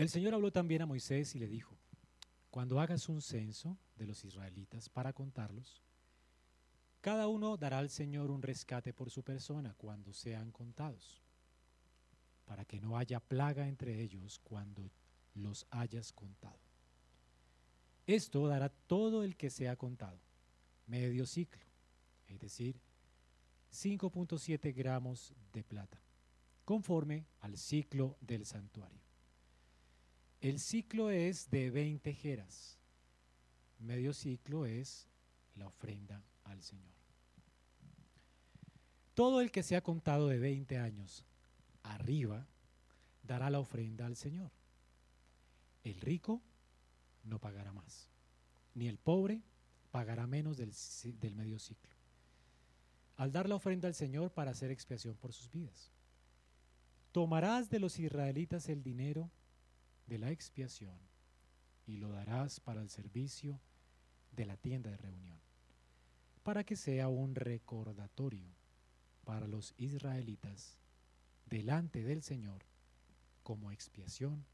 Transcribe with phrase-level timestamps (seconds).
[0.00, 1.76] El Señor habló también a Moisés y le dijo,
[2.50, 5.82] cuando hagas un censo de los israelitas para contarlos,
[7.02, 11.20] cada uno dará al Señor un rescate por su persona cuando sean contados,
[12.46, 14.90] para que no haya plaga entre ellos cuando
[15.34, 16.60] los hayas contado.
[18.06, 20.18] Esto dará todo el que sea contado,
[20.86, 21.66] medio ciclo,
[22.26, 22.80] es decir,
[23.70, 26.00] 5.7 gramos de plata,
[26.64, 29.09] conforme al ciclo del santuario.
[30.40, 32.78] El ciclo es de 20 jeras.
[33.78, 35.06] Medio ciclo es
[35.54, 36.94] la ofrenda al Señor.
[39.14, 41.26] Todo el que sea contado de 20 años
[41.82, 42.46] arriba
[43.22, 44.50] dará la ofrenda al Señor.
[45.84, 46.40] El rico
[47.22, 48.08] no pagará más,
[48.74, 49.42] ni el pobre
[49.90, 50.72] pagará menos del,
[51.20, 51.94] del medio ciclo.
[53.16, 55.92] Al dar la ofrenda al Señor para hacer expiación por sus vidas.
[57.12, 59.30] Tomarás de los israelitas el dinero
[60.10, 60.98] de la expiación
[61.86, 63.60] y lo darás para el servicio
[64.32, 65.38] de la tienda de reunión,
[66.42, 68.48] para que sea un recordatorio
[69.24, 70.78] para los israelitas
[71.46, 72.64] delante del Señor
[73.44, 74.44] como expiación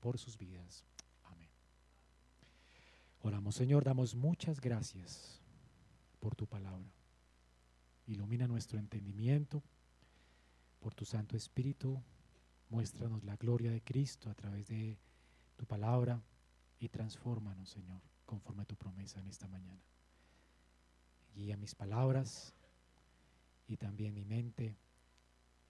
[0.00, 0.84] por sus vidas.
[1.22, 1.50] Amén.
[3.22, 5.40] Oramos, Señor, damos muchas gracias
[6.18, 6.90] por tu palabra.
[8.06, 9.62] Ilumina nuestro entendimiento
[10.80, 12.02] por tu Santo Espíritu
[12.68, 14.98] Muéstranos la gloria de Cristo a través de
[15.56, 16.22] tu palabra
[16.78, 19.82] y transfórmanos, Señor, conforme a tu promesa en esta mañana.
[21.34, 22.54] Guía mis palabras
[23.66, 24.76] y también mi mente,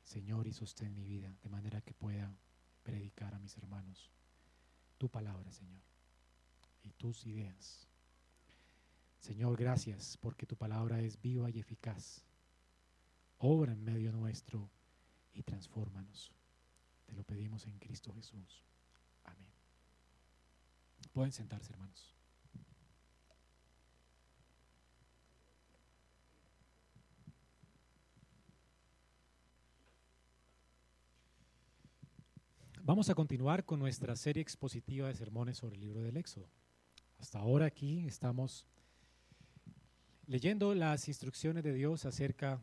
[0.05, 2.35] Señor, y sostén mi vida de manera que pueda
[2.83, 4.11] predicar a mis hermanos
[4.99, 5.83] tu palabra, Señor,
[6.83, 7.89] y tus ideas.
[9.19, 12.25] Señor, gracias porque tu palabra es viva y eficaz.
[13.39, 14.71] Obra en medio nuestro
[15.33, 16.33] y transfórmanos.
[17.07, 18.65] Te lo pedimos en Cristo Jesús.
[21.17, 22.15] Pueden sentarse, hermanos.
[32.83, 36.51] Vamos a continuar con nuestra serie expositiva de sermones sobre el libro del Éxodo.
[37.19, 38.67] Hasta ahora aquí estamos
[40.27, 42.61] leyendo las instrucciones de Dios acerca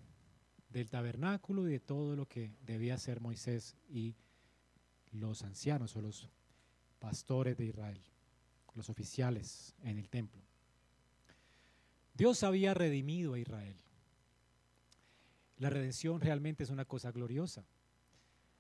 [0.69, 4.15] del tabernáculo y de todo lo que debía hacer Moisés y
[5.09, 6.29] los ancianos o los
[6.99, 8.12] pastores de Israel,
[8.75, 10.41] los oficiales en el templo.
[12.13, 13.75] Dios había redimido a Israel.
[15.57, 17.65] La redención realmente es una cosa gloriosa.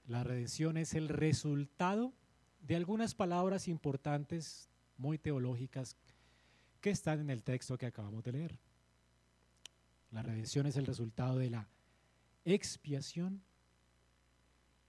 [0.07, 2.13] La redención es el resultado
[2.61, 5.97] de algunas palabras importantes, muy teológicas,
[6.81, 8.59] que están en el texto que acabamos de leer.
[10.11, 11.67] La redención es el resultado de la
[12.45, 13.41] expiación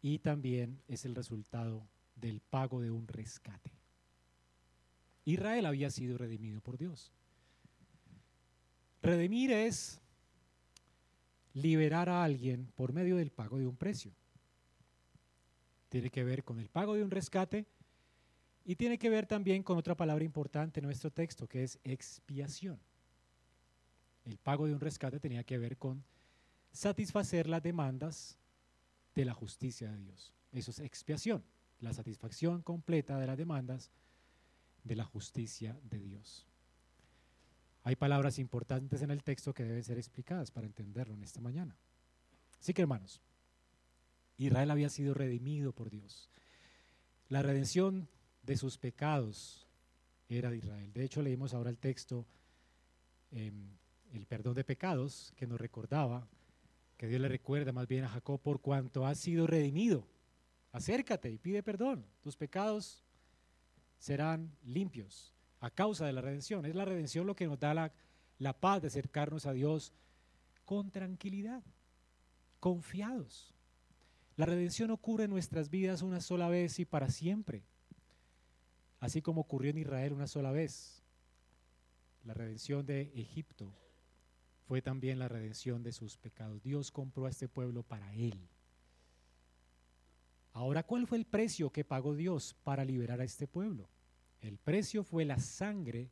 [0.02, 1.86] y también es el resultado
[2.16, 3.83] del pago de un rescate.
[5.24, 7.12] Israel había sido redimido por Dios.
[9.02, 10.00] Redimir es
[11.54, 14.12] liberar a alguien por medio del pago de un precio.
[15.88, 17.66] Tiene que ver con el pago de un rescate
[18.64, 22.80] y tiene que ver también con otra palabra importante en nuestro texto, que es expiación.
[24.24, 26.02] El pago de un rescate tenía que ver con
[26.72, 28.38] satisfacer las demandas
[29.14, 30.32] de la justicia de Dios.
[30.50, 31.44] Eso es expiación,
[31.80, 33.90] la satisfacción completa de las demandas
[34.84, 36.46] de la justicia de Dios.
[37.82, 41.76] Hay palabras importantes en el texto que deben ser explicadas para entenderlo en esta mañana.
[42.60, 43.20] Así que hermanos,
[44.38, 46.30] Israel había sido redimido por Dios.
[47.28, 48.08] La redención
[48.42, 49.68] de sus pecados
[50.28, 50.92] era de Israel.
[50.92, 52.26] De hecho, leímos ahora el texto,
[53.30, 53.76] em,
[54.12, 56.28] el perdón de pecados, que nos recordaba
[56.96, 60.06] que Dios le recuerda más bien a Jacob por cuanto ha sido redimido.
[60.72, 62.06] Acércate y pide perdón.
[62.20, 63.03] Tus pecados
[64.04, 66.66] serán limpios a causa de la redención.
[66.66, 67.91] Es la redención lo que nos da la,
[68.38, 69.94] la paz de acercarnos a Dios
[70.66, 71.62] con tranquilidad,
[72.60, 73.54] confiados.
[74.37, 77.62] La redención ocurre en nuestras vidas una sola vez y para siempre,
[79.00, 81.02] así como ocurrió en Israel una sola vez.
[82.25, 83.73] La redención de Egipto
[84.67, 86.62] fue también la redención de sus pecados.
[86.62, 88.50] Dios compró a este pueblo para Él.
[90.52, 93.88] Ahora, ¿cuál fue el precio que pagó Dios para liberar a este pueblo?
[94.44, 96.11] El precio fue la sangre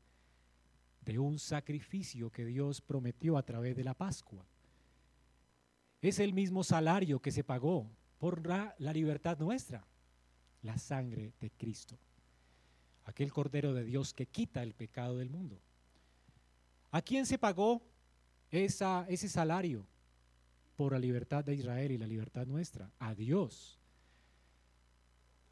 [1.02, 4.46] de un sacrificio que Dios prometió a través de la Pascua.
[6.00, 9.87] Es el mismo salario que se pagó por la, libertad nuestra,
[10.62, 11.99] la sangre de Cristo,
[13.05, 15.61] aquel Cordero de Dios que quita el pecado del mundo.
[16.90, 17.82] ¿A quién se pagó
[18.50, 19.87] ese salario
[20.75, 23.78] por la libertad de Israel y la libertad nuestra, a Dios.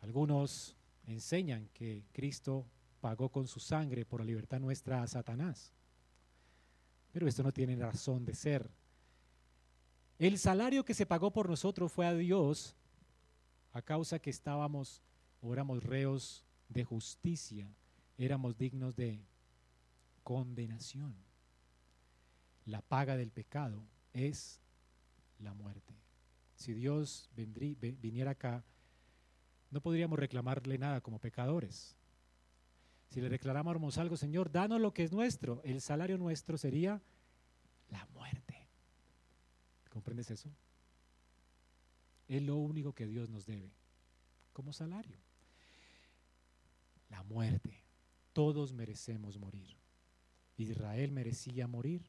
[0.00, 2.66] Algunos enseñan que Cristo
[3.00, 5.72] pagó con su sangre por la libertad nuestra a Satanás.
[7.12, 8.70] Pero esto no tiene razón de ser.
[10.18, 12.76] El salario que se pagó por nosotros fue a Dios
[13.72, 15.02] a causa que estábamos
[15.40, 17.66] o éramos reos de justicia,
[18.18, 19.24] éramos dignos de
[20.22, 21.14] condenación.
[22.66, 23.82] La paga del pecado
[24.12, 24.60] es
[25.38, 25.94] la muerte.
[26.54, 28.62] Si Dios viniera acá,
[29.70, 31.96] no podríamos reclamarle nada como pecadores.
[33.08, 37.02] Si le reclamáramos algo, Señor, danos lo que es nuestro, el salario nuestro sería
[37.88, 38.68] la muerte.
[39.90, 40.50] ¿Comprendes eso?
[42.28, 43.72] Es lo único que Dios nos debe
[44.52, 45.18] como salario.
[47.08, 47.82] La muerte.
[48.32, 49.76] Todos merecemos morir.
[50.56, 52.02] Israel merecía morir,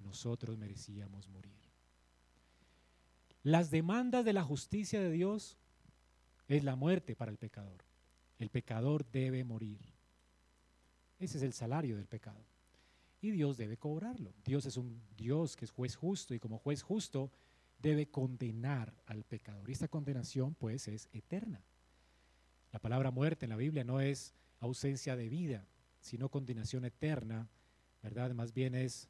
[0.00, 1.52] nosotros merecíamos morir.
[3.42, 5.58] Las demandas de la justicia de Dios
[6.48, 7.84] es la muerte para el pecador.
[8.38, 9.80] El pecador debe morir.
[11.18, 12.44] Ese es el salario del pecado.
[13.20, 14.34] Y Dios debe cobrarlo.
[14.44, 17.30] Dios es un Dios que es juez justo y como juez justo
[17.78, 19.68] debe condenar al pecador.
[19.68, 21.62] Y esta condenación pues es eterna.
[22.72, 25.66] La palabra muerte en la Biblia no es ausencia de vida,
[26.00, 27.48] sino condenación eterna,
[28.02, 28.32] ¿verdad?
[28.34, 29.08] Más bien es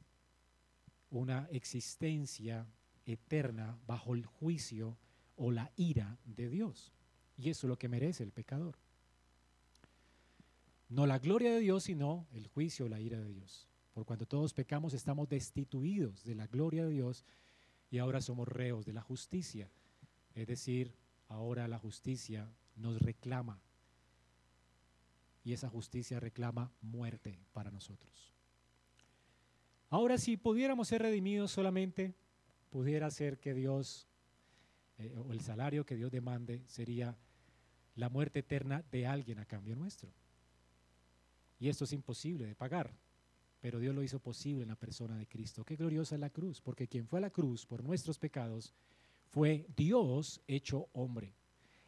[1.11, 2.67] una existencia
[3.07, 4.99] eterna bajo el juicio
[5.37, 6.93] o la ira de Dios.
[7.37, 8.77] Y eso es lo que merece el pecador.
[10.89, 13.69] No la gloria de Dios, sino el juicio o la ira de Dios.
[13.93, 17.25] Por cuanto todos pecamos, estamos destituidos de la gloria de Dios
[17.91, 19.71] y ahora somos reos de la justicia.
[20.35, 20.95] Es decir,
[21.29, 23.61] ahora la justicia nos reclama.
[25.45, 28.33] Y esa justicia reclama muerte para nosotros.
[29.91, 32.15] Ahora, si pudiéramos ser redimidos solamente,
[32.71, 34.09] pudiera ser que Dios,
[34.99, 37.17] eh, o el salario que Dios demande, sería
[37.97, 40.13] la muerte eterna de alguien a cambio nuestro.
[41.59, 42.95] Y esto es imposible de pagar,
[43.61, 45.65] pero Dios lo hizo posible en la persona de Cristo.
[45.65, 48.75] Qué gloriosa es la cruz, porque quien fue a la cruz por nuestros pecados
[49.31, 51.35] fue Dios hecho hombre.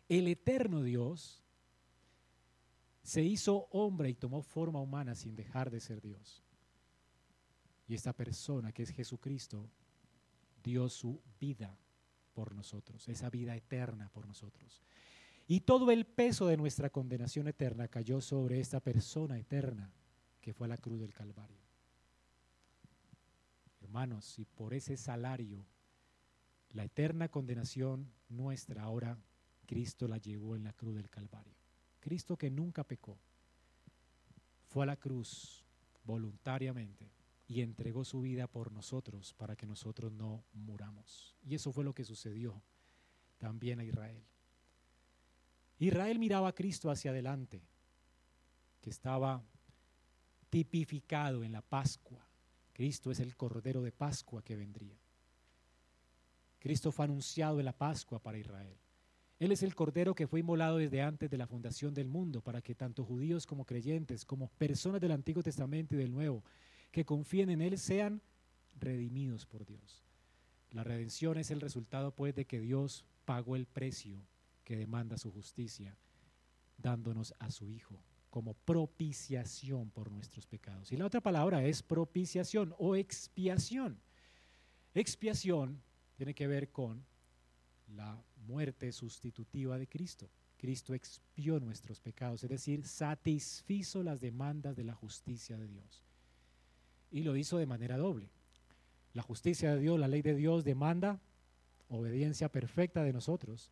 [0.08, 1.42] El eterno Dios
[3.02, 6.42] se hizo hombre y tomó forma humana sin dejar de ser Dios.
[7.88, 9.70] Y esta persona que es Jesucristo
[10.62, 11.78] dio su vida
[12.36, 14.82] por nosotros, esa vida eterna por nosotros.
[15.46, 19.90] Y todo el peso de nuestra condenación eterna cayó sobre esta persona eterna
[20.42, 21.56] que fue a la cruz del Calvario.
[23.80, 25.64] Hermanos, si por ese salario,
[26.72, 29.16] la eterna condenación nuestra, ahora
[29.64, 31.54] Cristo la llevó en la cruz del Calvario.
[32.00, 33.16] Cristo que nunca pecó,
[34.66, 35.64] fue a la cruz
[36.04, 37.15] voluntariamente
[37.48, 41.36] y entregó su vida por nosotros para que nosotros no muramos.
[41.42, 42.62] Y eso fue lo que sucedió
[43.38, 44.24] también a Israel.
[45.78, 47.62] Israel miraba a Cristo hacia adelante,
[48.80, 49.44] que estaba
[50.50, 52.26] tipificado en la Pascua.
[52.72, 54.98] Cristo es el Cordero de Pascua que vendría.
[56.58, 58.76] Cristo fue anunciado en la Pascua para Israel.
[59.38, 62.62] Él es el Cordero que fue inmolado desde antes de la fundación del mundo para
[62.62, 66.42] que tanto judíos como creyentes, como personas del Antiguo Testamento y del Nuevo,
[66.96, 68.22] que confíen en Él, sean
[68.80, 70.02] redimidos por Dios.
[70.70, 74.26] La redención es el resultado pues de que Dios pagó el precio
[74.64, 75.94] que demanda su justicia,
[76.78, 80.90] dándonos a su Hijo como propiciación por nuestros pecados.
[80.90, 84.00] Y la otra palabra es propiciación o expiación.
[84.94, 85.82] Expiación
[86.14, 87.04] tiene que ver con
[87.88, 90.30] la muerte sustitutiva de Cristo.
[90.56, 96.05] Cristo expió nuestros pecados, es decir, satisfizo las demandas de la justicia de Dios.
[97.10, 98.28] Y lo hizo de manera doble.
[99.12, 101.20] La justicia de Dios, la ley de Dios demanda
[101.88, 103.70] obediencia perfecta de nosotros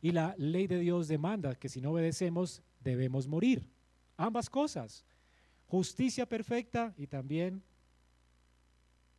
[0.00, 3.68] y la ley de Dios demanda que si no obedecemos debemos morir.
[4.16, 5.04] Ambas cosas.
[5.66, 7.62] Justicia perfecta y también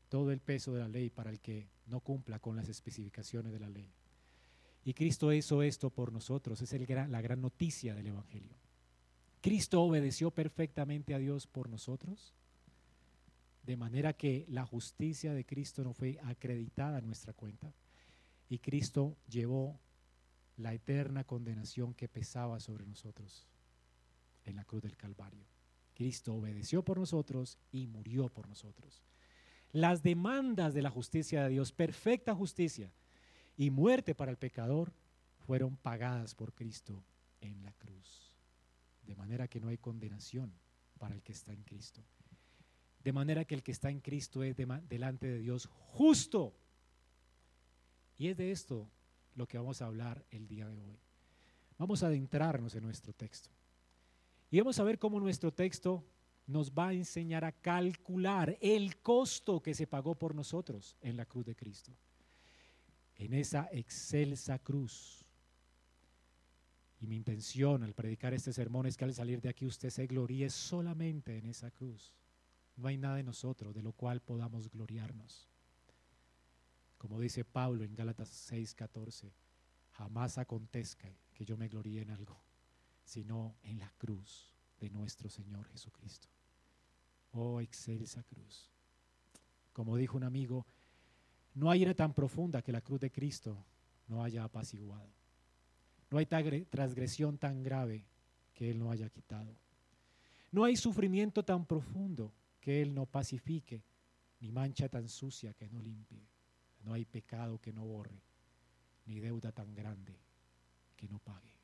[0.07, 3.59] todo el peso de la ley para el que no cumpla con las especificaciones de
[3.59, 3.91] la ley.
[4.85, 6.61] Y Cristo hizo esto por nosotros.
[6.61, 6.73] Es
[7.09, 8.55] la gran noticia del Evangelio.
[9.41, 12.33] Cristo obedeció perfectamente a Dios por nosotros,
[13.69, 17.71] de manera que la justicia de Cristo no fue acreditada a nuestra cuenta.
[18.49, 19.79] Y Cristo llevó
[20.57, 23.47] la eterna condenación que pesaba sobre nosotros
[24.43, 25.45] en la cruz del Calvario.
[25.93, 29.03] Cristo obedeció por nosotros y murió por nosotros.
[29.71, 32.91] Las demandas de la justicia de Dios, perfecta justicia
[33.55, 34.91] y muerte para el pecador,
[35.45, 37.03] fueron pagadas por Cristo
[37.39, 38.35] en la cruz.
[39.03, 40.51] De manera que no hay condenación
[40.97, 42.03] para el que está en Cristo.
[43.03, 46.53] De manera que el que está en Cristo es delante de Dios justo.
[48.17, 48.89] Y es de esto
[49.35, 50.99] lo que vamos a hablar el día de hoy.
[51.77, 53.49] Vamos a adentrarnos en nuestro texto.
[54.51, 56.03] Y vamos a ver cómo nuestro texto
[56.45, 61.25] nos va a enseñar a calcular el costo que se pagó por nosotros en la
[61.25, 61.91] cruz de Cristo.
[63.15, 65.23] En esa excelsa cruz.
[66.99, 70.07] Y mi intención al predicar este sermón es que al salir de aquí usted se
[70.07, 72.13] gloríe solamente en esa cruz.
[72.79, 75.49] No hay nada en nosotros de lo cual podamos gloriarnos.
[76.97, 79.33] Como dice Pablo en Gálatas 6:14,
[79.91, 82.41] jamás acontezca que yo me gloríe en algo,
[83.03, 86.29] sino en la cruz de nuestro Señor Jesucristo.
[87.33, 88.71] Oh, excelsa cruz.
[89.73, 90.65] Como dijo un amigo,
[91.55, 93.65] no hay ira tan profunda que la cruz de Cristo
[94.07, 95.11] no haya apaciguado.
[96.09, 98.05] No hay transgresión tan grave
[98.53, 99.53] que Él no haya quitado.
[100.51, 103.83] No hay sufrimiento tan profundo que Él no pacifique,
[104.39, 106.27] ni mancha tan sucia que no limpie.
[106.81, 108.21] No hay pecado que no borre,
[109.05, 110.17] ni deuda tan grande
[110.95, 111.57] que no pague.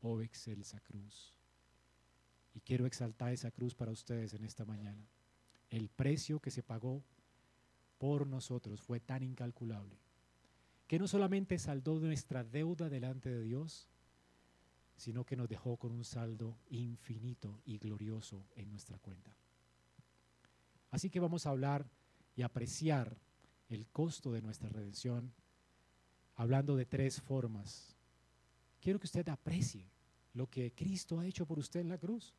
[0.00, 1.34] Oh excelsa cruz.
[2.54, 5.06] Y quiero exaltar esa cruz para ustedes en esta mañana.
[5.70, 7.04] El precio que se pagó
[7.98, 9.98] por nosotros fue tan incalculable
[10.86, 13.88] que no solamente saldó nuestra deuda delante de Dios,
[14.96, 19.34] sino que nos dejó con un saldo infinito y glorioso en nuestra cuenta.
[20.96, 21.86] Así que vamos a hablar
[22.36, 23.18] y apreciar
[23.68, 25.30] el costo de nuestra redención
[26.36, 27.94] hablando de tres formas.
[28.80, 29.90] Quiero que usted aprecie
[30.32, 32.32] lo que Cristo ha hecho por usted en la cruz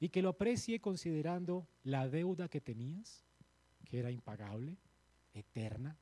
[0.00, 3.26] y que lo aprecie considerando la deuda que tenías,
[3.84, 4.78] que era impagable,
[5.34, 5.98] eterna,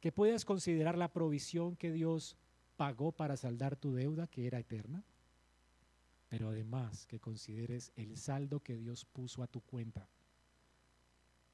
[0.00, 2.38] que puedas considerar la provisión que Dios
[2.78, 5.04] pagó para saldar tu deuda, que era eterna,
[6.32, 10.08] pero además que consideres el saldo que Dios puso a tu cuenta.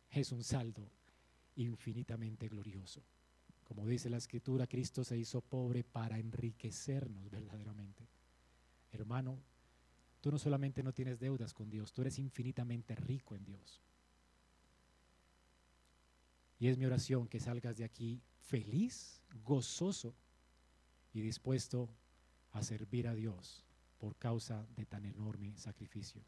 [0.08, 0.88] Es un saldo
[1.56, 3.02] infinitamente glorioso.
[3.64, 8.06] Como dice la escritura, Cristo se hizo pobre para enriquecernos verdaderamente.
[8.92, 9.40] Hermano,
[10.20, 13.82] tú no solamente no tienes deudas con Dios, tú eres infinitamente rico en Dios.
[16.60, 20.14] Y es mi oración que salgas de aquí feliz, gozoso
[21.12, 21.90] y dispuesto
[22.52, 23.64] a servir a Dios
[23.98, 26.22] por causa de tan enorme sacrificio.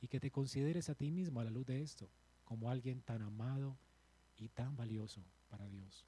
[0.00, 2.08] Y que te consideres a ti mismo a la luz de esto
[2.44, 3.76] como alguien tan amado
[4.36, 6.06] y tan valioso para Dios.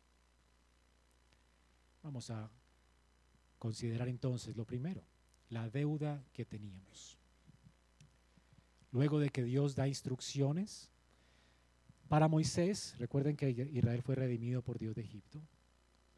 [2.03, 2.51] Vamos a
[3.59, 5.03] considerar entonces lo primero,
[5.51, 7.19] la deuda que teníamos.
[8.93, 10.91] Luego de que Dios da instrucciones
[12.09, 15.41] para Moisés, recuerden que Israel fue redimido por Dios de Egipto.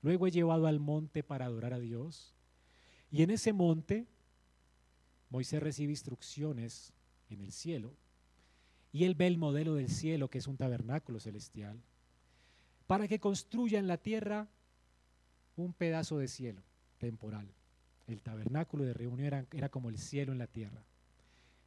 [0.00, 2.34] Luego es llevado al monte para adorar a Dios.
[3.10, 4.06] Y en ese monte,
[5.32, 6.92] Moisés recibe instrucciones
[7.30, 7.94] en el cielo.
[8.92, 11.80] Y él ve el modelo del cielo, que es un tabernáculo celestial,
[12.86, 14.46] para que construya en la tierra
[15.56, 16.62] un pedazo de cielo
[16.98, 17.48] temporal.
[18.06, 20.84] El tabernáculo de reunión era, como el cielo en la tierra.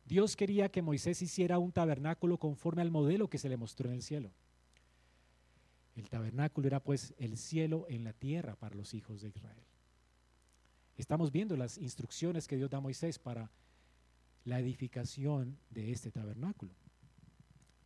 [0.06, 3.96] Dios quería que Moisés hiciera un tabernáculo conforme al modelo que se le mostró en
[3.96, 4.30] el cielo.
[5.96, 9.66] El tabernáculo era pues el cielo en la tierra para los hijos de Israel.
[10.98, 13.52] Estamos viendo las instrucciones que Dios da a Moisés para
[14.46, 16.74] la edificación de este tabernáculo.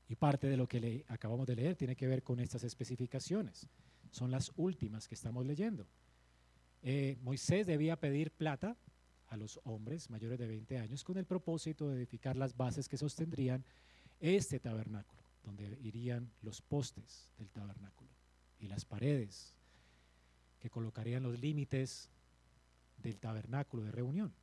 [0.07, 3.67] Y parte de lo que acabamos de leer tiene que ver con estas especificaciones.
[4.11, 5.87] Son las últimas que estamos leyendo.
[6.81, 8.77] Eh, Moisés debía pedir plata
[9.27, 12.97] a los hombres mayores de 20 años con el propósito de edificar las bases que
[12.97, 13.63] sostendrían
[14.19, 18.09] este tabernáculo, donde irían los postes del tabernáculo
[18.59, 19.53] y las paredes
[20.59, 22.09] que colocarían los límites
[23.01, 24.33] del tabernáculo de reunión.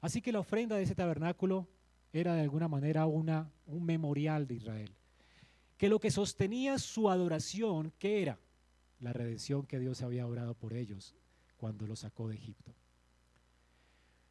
[0.00, 1.68] Así que la ofrenda de ese tabernáculo
[2.12, 4.94] era de alguna manera una, un memorial de Israel.
[5.76, 8.38] Que lo que sostenía su adoración, ¿qué era?
[9.00, 11.14] La redención que Dios había orado por ellos
[11.56, 12.74] cuando los sacó de Egipto.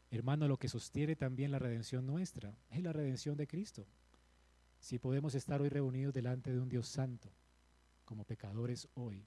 [0.09, 3.85] Hermano, lo que sostiene también la redención nuestra es la redención de Cristo.
[4.79, 7.29] Si podemos estar hoy reunidos delante de un Dios santo,
[8.05, 9.25] como pecadores hoy,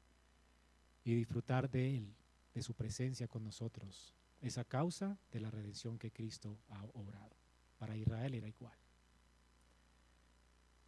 [1.05, 2.15] y disfrutar de Él,
[2.55, 7.37] de su presencia con nosotros, es a causa de la redención que Cristo ha obrado.
[7.79, 8.77] Para Israel era igual.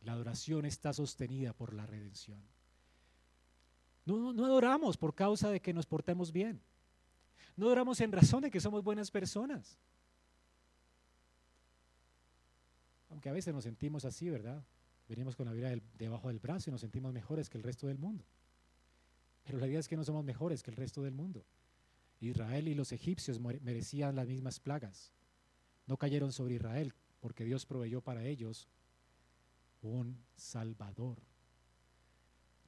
[0.02, 2.42] La adoración está sostenida por la redención.
[4.04, 6.60] No, no, adoramos por causa de que nos portemos bien.
[7.56, 9.78] No adoramos en razón de que somos buenas personas.
[13.10, 14.64] Aunque a veces nos sentimos así, ¿verdad?
[15.08, 17.98] Venimos con la vida debajo del brazo y nos sentimos mejores que el resto del
[17.98, 18.24] mundo.
[19.44, 21.44] Pero la idea es que no somos mejores que el resto del mundo.
[22.20, 25.12] Israel y los egipcios merecían las mismas plagas
[25.86, 28.68] no cayeron sobre Israel, porque Dios proveyó para ellos
[29.82, 31.18] un Salvador.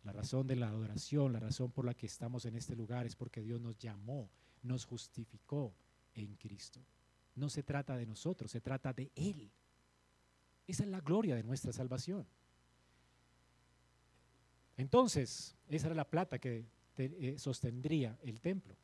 [0.02, 3.16] La razón de la adoración, la razón por la que estamos en este lugar es
[3.16, 4.28] porque Dios nos llamó,
[4.62, 5.74] nos justificó
[6.14, 6.80] en Cristo.
[7.36, 9.50] no se trata de nosotros, se trata de Él.
[10.66, 12.26] Esa es la gloria de nuestra salvación.
[14.76, 16.66] Entonces, esa era la plata que
[16.96, 18.76] eh, sostendría el templo.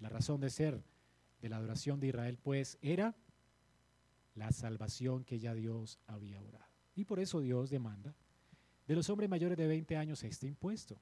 [0.00, 0.82] La razón de ser
[1.40, 3.14] de la adoración de Israel, pues, era
[4.34, 6.64] la salvación que ya Dios había orado.
[6.94, 8.14] Y por eso Dios demanda
[8.86, 10.98] de los hombres mayores de 20 años este impuesto.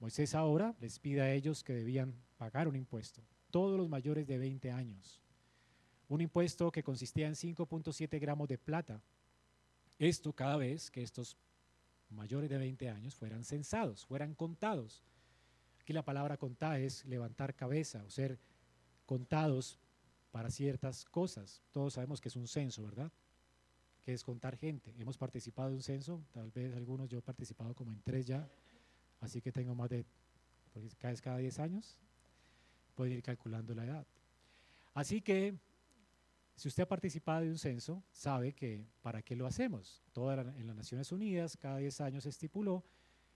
[0.00, 4.38] Moisés ahora les pide a ellos que debían pagar un impuesto, todos los mayores de
[4.38, 5.20] 20 años.
[6.08, 9.00] Un impuesto que consistía en 5.7 gramos de plata.
[9.98, 11.36] Esto cada vez que estos
[12.12, 15.02] mayores de 20 años fueran censados, fueran contados.
[15.80, 18.38] Aquí la palabra contar es levantar cabeza o ser
[19.06, 19.78] contados
[20.30, 21.62] para ciertas cosas.
[21.72, 23.12] Todos sabemos que es un censo, ¿verdad?
[24.00, 24.94] Que es contar gente.
[24.98, 28.48] Hemos participado de un censo, tal vez algunos, yo he participado como en tres ya,
[29.20, 30.04] así que tengo más de,
[30.98, 31.98] cada, cada 10 años,
[32.94, 34.06] pueden ir calculando la edad.
[34.94, 35.54] Así que,
[36.56, 40.02] si usted ha participado de un censo, sabe que para qué lo hacemos.
[40.12, 42.84] Toda en las Naciones Unidas, cada 10 años se estipuló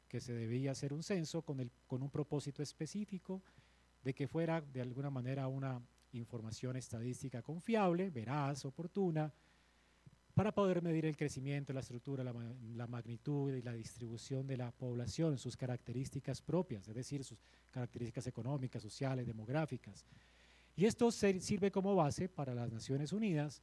[0.08, 3.42] que se debía hacer un censo con, el, con un propósito específico
[4.04, 5.80] de que fuera de alguna manera una
[6.12, 9.32] información estadística confiable, veraz, oportuna,
[10.36, 15.38] para poder medir el crecimiento, la estructura, la, magnitud y la distribución de la población,
[15.38, 17.38] sus características propias, es decir, sus
[17.70, 20.04] características económicas, sociales, demográficas.
[20.76, 23.62] Y esto sirve como base para las Naciones Unidas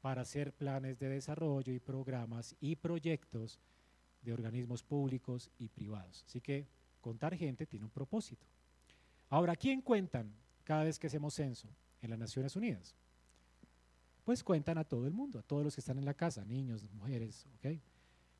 [0.00, 3.60] para hacer planes de desarrollo y programas y proyectos
[4.22, 6.24] de organismos públicos y privados.
[6.26, 6.66] Así que
[7.02, 8.46] contar gente tiene un propósito.
[9.28, 10.32] Ahora, ¿quién cuentan
[10.64, 11.68] cada vez que hacemos censo
[12.00, 12.94] en las Naciones Unidas?
[14.24, 16.88] Pues cuentan a todo el mundo, a todos los que están en la casa, niños,
[16.94, 17.78] mujeres, ¿ok?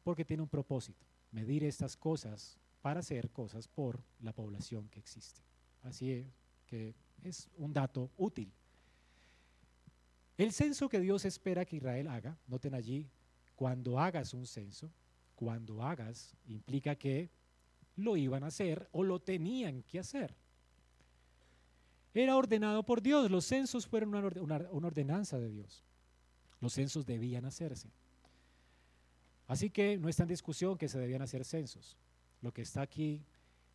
[0.02, 5.42] Porque tiene un propósito, medir estas cosas para hacer cosas por la población que existe.
[5.82, 6.26] Así
[6.66, 8.52] que es un dato útil.
[10.36, 13.08] El censo que Dios espera que Israel haga, noten allí,
[13.54, 14.90] cuando hagas un censo,
[15.34, 17.30] cuando hagas, implica que
[17.96, 20.34] lo iban a hacer o lo tenían que hacer
[22.22, 23.30] era ordenado por Dios.
[23.30, 25.84] Los censos fueron una, ordenanza de Dios.
[26.60, 27.90] Los censos debían hacerse.
[29.46, 31.96] Así que no está en discusión que se debían hacer censos.
[32.40, 33.22] Lo que está aquí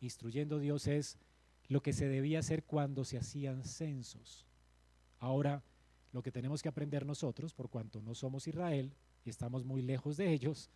[0.00, 1.18] instruyendo Dios es
[1.72, 4.46] lo que se debía hacer cuando se hacían censos.
[5.18, 5.62] Ahora,
[6.12, 8.92] lo que tenemos que aprender nosotros, por cuanto no somos Israel
[9.24, 10.68] y estamos muy lejos de ellos,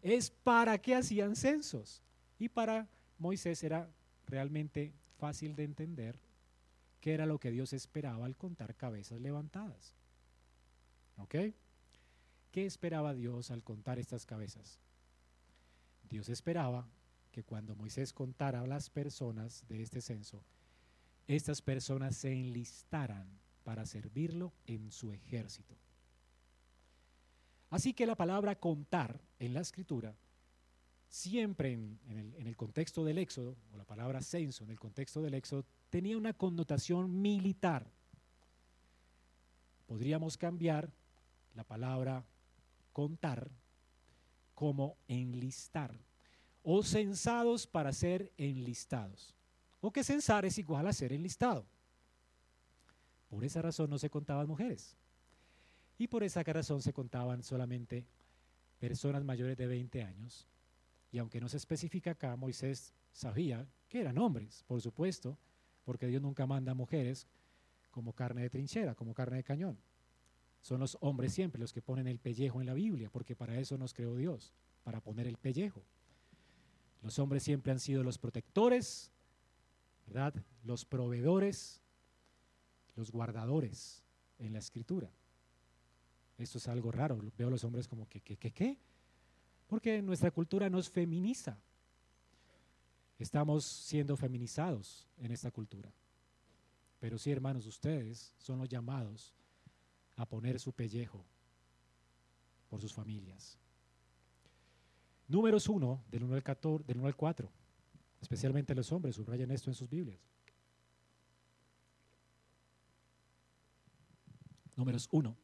[0.00, 2.04] es para qué hacían censos.
[2.38, 3.90] Y para Moisés era
[4.26, 6.20] realmente fácil de entender
[7.00, 9.96] qué era lo que Dios esperaba al contar cabezas levantadas.
[11.16, 11.34] ¿Ok?
[12.52, 14.78] ¿Qué esperaba Dios al contar estas cabezas?
[16.08, 16.86] Dios esperaba
[17.30, 20.42] que cuando Moisés contara a las personas de este censo,
[21.26, 23.28] estas personas se enlistaran
[23.64, 25.76] para servirlo en su ejército.
[27.70, 30.16] Así que la palabra contar en la escritura,
[31.10, 35.20] siempre en, el, en el contexto del Éxodo, o la palabra censo en el contexto
[35.20, 37.90] del Éxodo, tenía una connotación militar.
[39.86, 40.90] Podríamos cambiar
[41.54, 42.24] la palabra
[42.92, 43.50] contar
[44.54, 46.07] como enlistar
[46.62, 49.34] o censados para ser enlistados.
[49.80, 51.66] O que censar es igual a ser enlistado.
[53.28, 54.96] Por esa razón no se contaban mujeres.
[55.98, 58.06] Y por esa razón se contaban solamente
[58.78, 60.46] personas mayores de 20 años.
[61.10, 65.38] Y aunque no se especifica acá, Moisés sabía que eran hombres, por supuesto,
[65.84, 67.26] porque Dios nunca manda mujeres
[67.90, 69.78] como carne de trinchera, como carne de cañón.
[70.60, 73.78] Son los hombres siempre los que ponen el pellejo en la Biblia, porque para eso
[73.78, 74.52] nos creó Dios,
[74.84, 75.82] para poner el pellejo.
[77.02, 79.12] Los hombres siempre han sido los protectores,
[80.06, 80.34] ¿verdad?
[80.64, 81.80] Los proveedores,
[82.96, 84.02] los guardadores
[84.38, 85.10] en la escritura.
[86.38, 88.78] Esto es algo raro, veo a los hombres como que, ¿qué, qué, qué?
[89.66, 91.58] Porque nuestra cultura nos feminiza.
[93.18, 95.92] Estamos siendo feminizados en esta cultura.
[97.00, 99.34] Pero sí, hermanos, ustedes son los llamados
[100.16, 101.24] a poner su pellejo
[102.68, 103.58] por sus familias.
[105.28, 107.50] Números 1, del 1 al, 14, del 1 al 4.
[108.20, 110.18] Especialmente los hombres, subrayen esto en sus Biblias.
[114.74, 115.36] Números 1,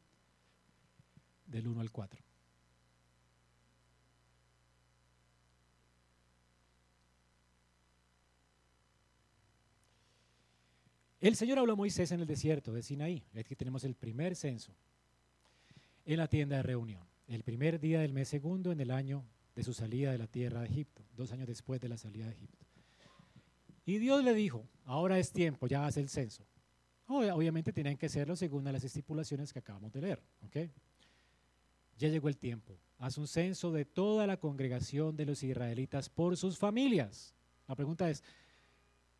[1.47, 2.25] del 1 al 4.
[11.21, 13.25] El Señor habló a Moisés en el desierto de Sinaí.
[13.39, 14.75] Aquí tenemos el primer censo
[16.05, 17.03] en la tienda de reunión.
[17.29, 20.61] El primer día del mes segundo en el año de su salida de la tierra
[20.61, 22.67] de Egipto, dos años después de la salida de Egipto.
[23.87, 26.47] Y Dios le dijo, ahora es tiempo, ya haz el censo.
[27.07, 30.23] Obviamente tenían que hacerlo según las estipulaciones que acabamos de leer.
[31.99, 32.79] Ya llegó el tiempo.
[32.99, 37.35] Haz un censo de toda la congregación de los israelitas por sus familias.
[37.69, 38.25] La pregunta es,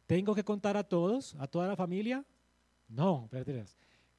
[0.07, 2.25] ¿tengo que contar a todos, a toda la familia?
[2.89, 3.29] No,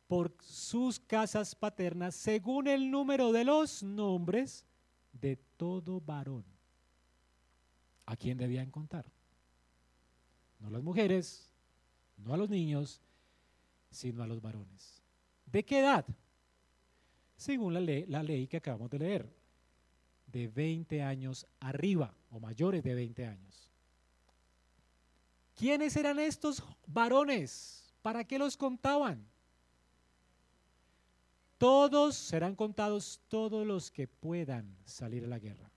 [0.08, 4.66] por sus casas paternas según el número de los nombres
[5.14, 6.46] de todo varón.
[8.06, 9.06] ¿A quién debían contar?
[10.60, 11.52] No a las mujeres,
[12.18, 13.02] no a los niños,
[13.92, 15.02] sino a los varones.
[15.46, 16.06] ¿De qué edad?
[17.38, 19.36] Según la ley, la ley que acabamos de leer,
[20.28, 23.70] de 20 años arriba o mayores de 20 años.
[25.56, 27.94] ¿Quiénes eran estos varones?
[28.02, 29.26] ¿Para qué los contaban?
[31.66, 35.72] Todos serán contados todos los que puedan salir a la guerra.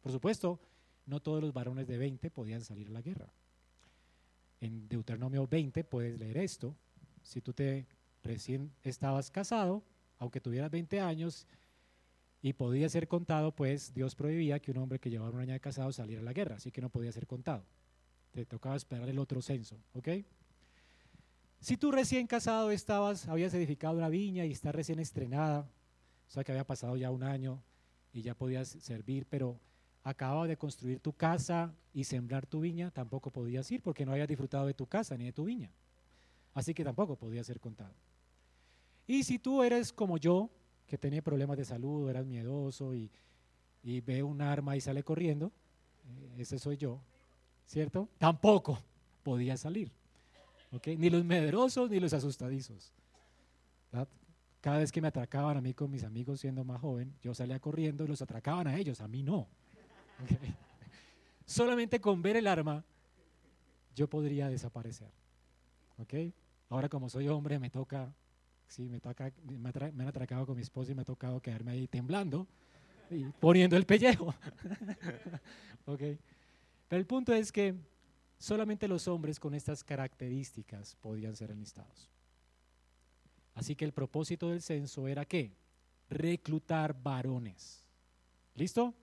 [0.00, 0.58] Por supuesto,
[1.04, 3.30] no todos los varones de 20 podían salir a la guerra.
[4.58, 6.74] En Deuteronomio 20 puedes leer esto.
[7.22, 7.86] Si tú te
[8.22, 9.82] recién estabas casado,
[10.18, 11.46] aunque tuvieras 20 años
[12.40, 15.60] y podía ser contado, pues Dios prohibía que un hombre que llevaba un año de
[15.60, 17.66] casado saliera a la guerra, así que no podía ser contado.
[18.32, 20.08] Te tocaba esperar el otro censo, ¿ok?
[21.60, 25.68] Si tú recién casado estabas, habías edificado una viña y está recién estrenada,
[26.28, 27.62] o sea que había pasado ya un año
[28.12, 29.58] y ya podías servir, pero
[30.02, 34.28] acababa de construir tu casa y sembrar tu viña, tampoco podías ir porque no habías
[34.28, 35.70] disfrutado de tu casa ni de tu viña.
[36.54, 37.94] Así que tampoco podía ser contado.
[39.06, 40.50] Y si tú eres como yo,
[40.86, 43.10] que tenía problemas de salud, eras miedoso y,
[43.82, 45.52] ve un arma y sale corriendo,
[46.08, 47.00] eh, ese soy yo,
[47.66, 48.08] ¿cierto?
[48.18, 48.78] Tampoco
[49.22, 49.92] podía salir.
[50.70, 52.92] Ni los medrosos ni los asustadizos.
[54.60, 57.60] Cada vez que me atracaban a mí con mis amigos siendo más joven, yo salía
[57.60, 59.46] corriendo y los atracaban a ellos, a mí no.
[61.46, 62.84] Solamente con ver el arma,
[63.94, 65.10] yo podría desaparecer.
[66.68, 68.12] Ahora como soy hombre, me toca,
[68.66, 71.86] sí, me, toca, me, han atracado con mi esposa y me ha tocado quedarme ahí
[71.86, 72.48] temblando
[73.08, 74.34] y poniendo el pellejo.
[75.86, 76.18] Pero
[76.90, 77.74] el punto es que
[78.38, 82.10] Solamente los hombres con estas características podían ser enlistados.
[83.54, 85.56] Así que el propósito del censo era qué?
[86.10, 87.86] Reclutar varones.
[88.54, 88.94] ¿Listo?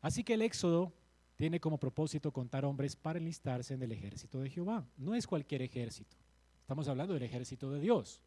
[0.00, 0.92] Así que el Éxodo
[1.34, 4.86] tiene como propósito contar hombres para enlistarse en el ejército de Jehová.
[4.96, 6.16] No es cualquier ejército.
[6.60, 8.20] Estamos hablando del ejército de Dios.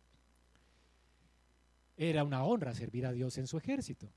[1.97, 4.09] Era una honra servir a Dios en su ejército.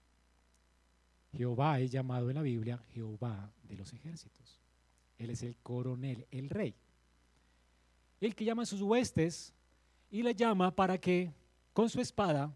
[1.33, 4.62] Jehová es llamado en la Biblia Jehová de los ejércitos.
[5.23, 6.75] Él es el coronel, el rey.
[8.21, 9.55] El que llama a sus huestes
[10.11, 11.33] y le llama para que
[11.73, 12.55] con su espada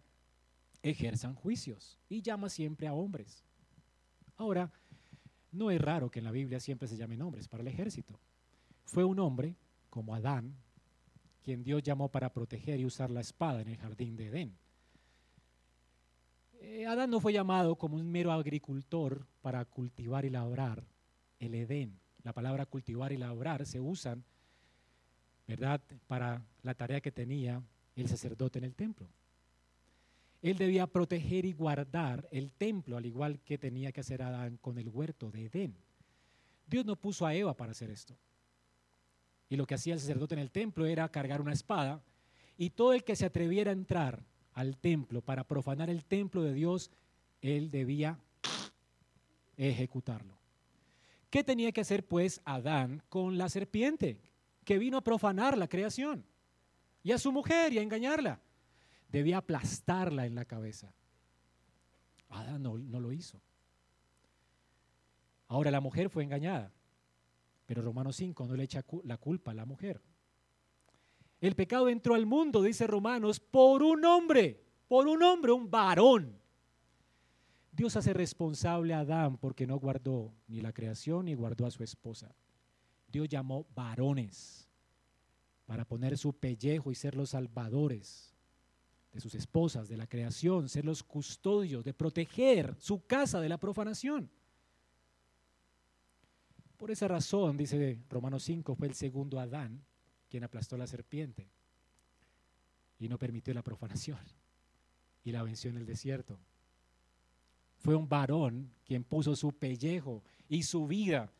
[0.83, 3.45] ejerzan juicios y llama siempre a hombres.
[4.37, 4.71] Ahora,
[5.53, 8.19] no es raro que en la Biblia siempre se llamen hombres para el ejército.
[8.85, 9.57] Fue un hombre,
[9.89, 10.55] como Adán,
[11.43, 14.59] quien Dios llamó para proteger y usar la espada en el jardín de Edén.
[16.61, 20.85] Eh, Adán no fue llamado como un mero agricultor para cultivar y labrar
[21.39, 24.25] el Edén la palabra cultivar y labrar se usan,
[25.47, 27.63] ¿verdad?, para la tarea que tenía
[27.95, 29.07] el sacerdote en el templo.
[30.43, 34.77] Él debía proteger y guardar el templo, al igual que tenía que hacer Adán con
[34.77, 35.77] el huerto de Edén.
[36.67, 38.17] Dios no puso a Eva para hacer esto.
[39.49, 42.03] Y lo que hacía el sacerdote en el templo era cargar una espada
[42.59, 46.55] y todo el que se atreviera a entrar al templo para profanar el templo de
[46.55, 46.91] Dios,
[47.41, 48.19] él debía
[49.57, 50.37] ejecutarlo.
[51.31, 54.21] ¿Qué tenía que hacer pues Adán con la serpiente
[54.65, 56.25] que vino a profanar la creación?
[57.03, 58.41] Y a su mujer y a engañarla.
[59.09, 60.93] Debía aplastarla en la cabeza.
[62.29, 63.41] Adán no, no lo hizo.
[65.49, 66.73] Ahora la mujer fue engañada,
[67.67, 70.03] pero Romanos 5 no le echa la culpa a la mujer.
[71.41, 76.41] El pecado entró al mundo, dice Romanos, por un hombre, por un hombre, un varón.
[77.77, 81.85] Dios hace responsable a Adán porque no guardó ni la creación ni guardó a su
[81.85, 82.35] esposa.
[83.07, 84.67] Dios llamó varones
[85.67, 88.35] para poner su pellejo y ser los salvadores
[89.13, 93.59] de sus esposas, de la creación, ser los custodios, de proteger su casa de la
[93.59, 94.31] profanación.
[96.79, 99.85] Por esa razón, dice Romanos 5, fue el segundo Adán
[100.31, 101.51] quien aplastó la serpiente
[102.99, 104.21] y no permitió la profanación
[105.25, 106.39] y la venció en el desierto.
[107.77, 111.31] Fue un varón quien puso su pellejo y su vida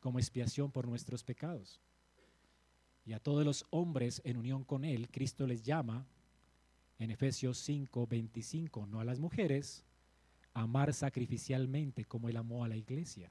[0.00, 1.80] como expiación por nuestros pecados.
[3.06, 6.06] Y a todos los hombres en unión con él, Cristo les llama
[6.98, 9.84] en Efesios 5, 25, no a las mujeres,
[10.54, 13.30] amar sacrificialmente como él amó a la iglesia.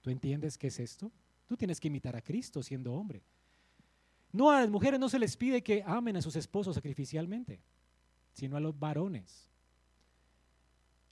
[0.00, 1.10] ¿Tú entiendes qué es esto?
[1.46, 3.22] Tú tienes que imitar a Cristo siendo hombre.
[4.32, 7.60] No, a las mujeres no se les pide que amen a sus esposos sacrificialmente,
[8.32, 9.50] sino a los varones.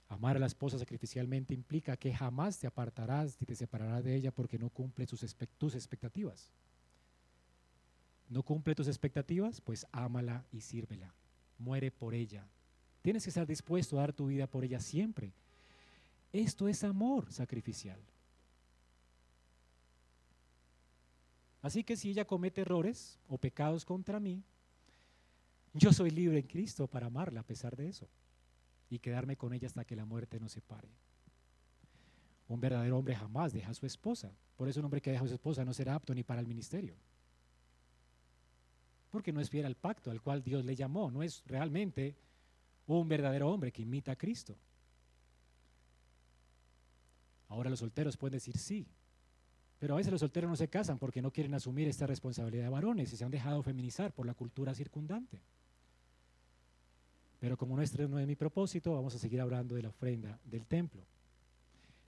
[0.07, 4.31] Amar a la esposa sacrificialmente implica que jamás te apartarás ni te separarás de ella
[4.31, 6.51] porque no cumple tus expectativas.
[8.29, 9.61] ¿No cumple tus expectativas?
[9.61, 11.13] Pues ámala y sírvela.
[11.57, 12.47] Muere por ella.
[13.01, 15.33] Tienes que estar dispuesto a dar tu vida por ella siempre.
[16.31, 17.99] Esto es amor sacrificial.
[21.63, 24.43] Así que si ella comete errores o pecados contra mí,
[25.73, 28.07] yo soy libre en Cristo para amarla a pesar de eso
[28.89, 30.89] y quedarme con ella hasta que la muerte nos separe.
[32.47, 34.31] Un verdadero hombre jamás deja a su esposa.
[34.55, 36.47] Por eso un hombre que deja a su esposa no será apto ni para el
[36.47, 36.95] ministerio.
[39.09, 41.09] Porque no es fiel al pacto al cual Dios le llamó.
[41.09, 42.15] No es realmente
[42.87, 44.55] un verdadero hombre que imita a Cristo.
[47.47, 48.87] Ahora los solteros pueden decir sí,
[49.79, 52.69] pero a veces los solteros no se casan porque no quieren asumir esta responsabilidad de
[52.69, 55.41] varones y se han dejado feminizar por la cultura circundante.
[57.45, 60.65] Pero como nuestro no es mi propósito, vamos a seguir hablando de la ofrenda del
[60.65, 61.05] templo.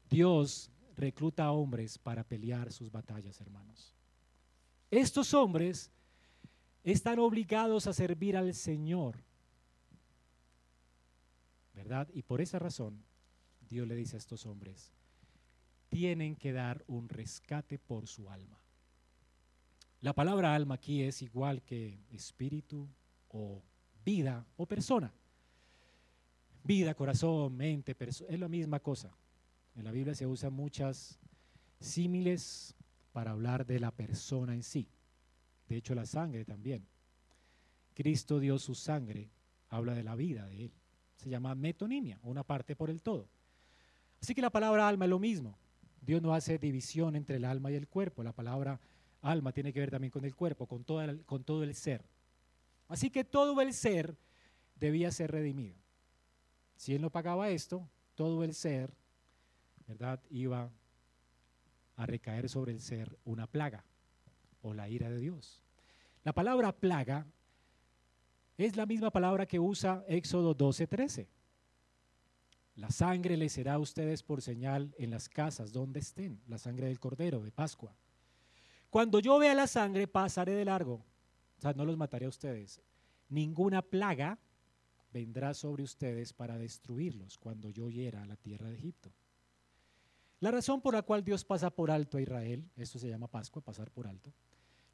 [0.09, 3.93] Dios recluta a hombres para pelear sus batallas, hermanos.
[4.89, 5.91] Estos hombres
[6.83, 9.17] están obligados a servir al Señor.
[11.75, 12.09] ¿Verdad?
[12.15, 13.03] Y por esa razón,
[13.69, 14.91] Dios le dice a estos hombres,
[15.89, 18.59] tienen que dar un rescate por su alma.
[20.01, 22.89] La palabra alma aquí es igual que espíritu
[23.29, 23.61] o
[24.03, 25.13] vida o persona.
[26.67, 29.15] Vida, corazón, mente, es la misma cosa.
[29.73, 31.17] En la Biblia se usan muchas
[31.79, 32.75] símiles
[33.13, 34.89] para hablar de la persona en sí.
[35.69, 36.85] De hecho, la sangre también.
[37.93, 39.29] Cristo dio su sangre,
[39.69, 40.73] habla de la vida de Él.
[41.15, 43.29] Se llama metonimia, una parte por el todo.
[44.21, 45.57] Así que la palabra alma es lo mismo.
[46.01, 48.23] Dios no hace división entre el alma y el cuerpo.
[48.23, 48.81] La palabra
[49.21, 52.03] alma tiene que ver también con el cuerpo, con, con todo el ser.
[52.89, 54.17] Así que todo el ser
[54.75, 55.86] debía ser redimido.
[56.77, 58.93] Si él no pagaba esto, todo el ser,
[59.87, 60.71] ¿verdad?, iba
[61.95, 63.83] a recaer sobre el ser una plaga
[64.61, 65.61] o la ira de Dios.
[66.23, 67.25] La palabra plaga
[68.57, 71.27] es la misma palabra que usa Éxodo 12:13.
[72.75, 76.87] La sangre les será a ustedes por señal en las casas donde estén, la sangre
[76.87, 77.95] del cordero de Pascua.
[78.91, 81.03] Cuando yo vea la sangre, pasaré de largo.
[81.57, 82.79] O sea, no los mataré a ustedes.
[83.29, 84.37] Ninguna plaga
[85.11, 89.11] vendrá sobre ustedes para destruirlos cuando yo hiera la tierra de Egipto.
[90.39, 93.61] La razón por la cual Dios pasa por alto a Israel, esto se llama Pascua,
[93.61, 94.31] pasar por alto,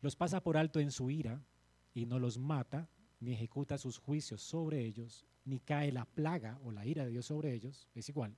[0.02, 1.42] los pasa por alto en su ira
[1.94, 2.88] y no los mata,
[3.20, 7.26] ni ejecuta sus juicios sobre ellos, ni cae la plaga o la ira de Dios
[7.26, 8.36] sobre ellos, es igual.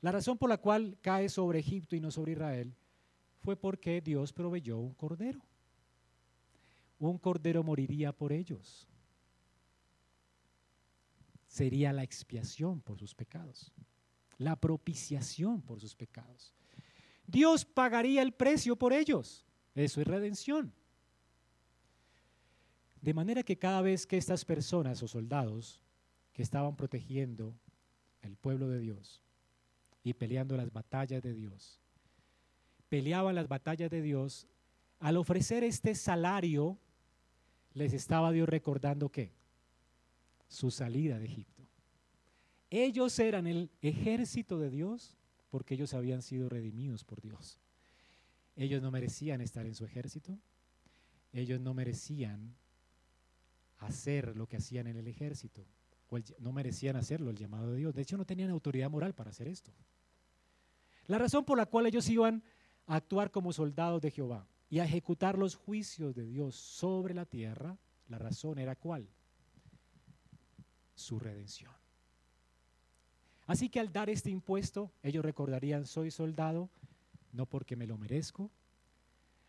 [0.00, 2.74] La razón por la cual cae sobre Egipto y no sobre Israel
[3.38, 5.40] fue porque Dios proveyó un cordero.
[6.98, 8.88] Un cordero moriría por ellos
[11.52, 13.74] sería la expiación por sus pecados,
[14.38, 16.54] la propiciación por sus pecados.
[17.26, 19.44] Dios pagaría el precio por ellos.
[19.74, 20.72] Eso es redención.
[23.02, 25.82] De manera que cada vez que estas personas o soldados
[26.32, 27.54] que estaban protegiendo
[28.22, 29.20] el pueblo de Dios
[30.02, 31.82] y peleando las batallas de Dios,
[32.88, 34.46] peleaban las batallas de Dios,
[35.00, 36.78] al ofrecer este salario,
[37.74, 39.41] les estaba Dios recordando que
[40.52, 41.66] su salida de Egipto.
[42.68, 45.16] Ellos eran el ejército de Dios
[45.50, 47.58] porque ellos habían sido redimidos por Dios.
[48.54, 50.38] Ellos no merecían estar en su ejército.
[51.32, 52.54] Ellos no merecían
[53.78, 55.64] hacer lo que hacían en el ejército.
[56.08, 57.94] O no merecían hacerlo, el llamado de Dios.
[57.94, 59.72] De hecho, no tenían autoridad moral para hacer esto.
[61.06, 62.42] La razón por la cual ellos iban
[62.86, 67.24] a actuar como soldados de Jehová y a ejecutar los juicios de Dios sobre la
[67.24, 69.08] tierra, la razón era cuál?
[70.94, 71.72] Su redención.
[73.46, 76.70] Así que al dar este impuesto, ellos recordarían, soy soldado,
[77.32, 78.50] no porque me lo merezco.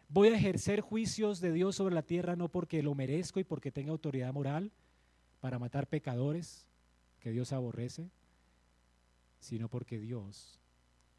[0.10, 3.72] Voy a ejercer juicios de Dios sobre la tierra, no porque lo merezco y porque
[3.72, 4.72] tenga autoridad moral
[5.42, 6.66] para matar pecadores
[7.20, 8.10] que Dios aborrece,
[9.40, 10.60] sino porque Dios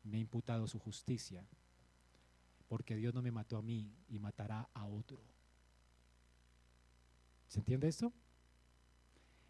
[0.04, 1.44] me ha imputado su justicia,
[2.68, 5.18] porque Dios no me mató a mí y matará a otro.
[7.48, 8.12] ¿Se entiende esto?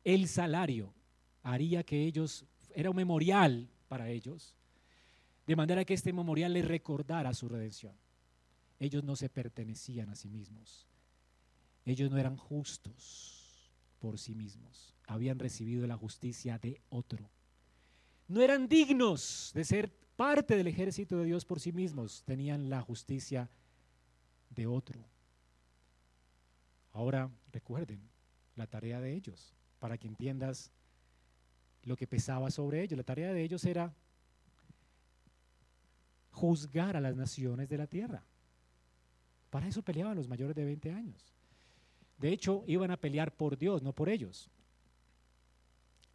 [0.04, 0.94] El salario
[1.42, 4.54] haría que ellos, era un memorial para ellos,
[5.46, 7.94] de manera que este memorial les recordara su redención.
[8.78, 10.86] Ellos no se pertenecían a sí mismos,
[11.84, 17.30] ellos no eran justos por sí mismos, habían recibido la justicia de otro.
[18.28, 22.80] No eran dignos de ser parte del ejército de Dios por sí mismos, tenían la
[22.80, 23.50] justicia
[24.50, 25.04] de otro.
[26.92, 28.00] Ahora recuerden
[28.54, 30.70] la tarea de ellos, para que entiendas
[31.82, 32.96] lo que pesaba sobre ellos.
[32.96, 33.94] La tarea de ellos era
[36.30, 38.24] juzgar a las naciones de la tierra.
[39.50, 41.34] Para eso peleaban los mayores de 20 años.
[42.16, 44.48] De hecho, iban a pelear por Dios, no por ellos.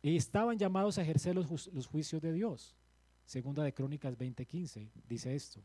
[0.01, 2.75] Y estaban llamados a ejercer los, los juicios de Dios.
[3.23, 5.61] Segunda de Crónicas 20:15 dice esto.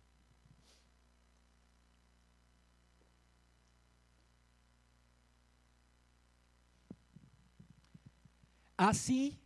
[8.77, 9.39] Así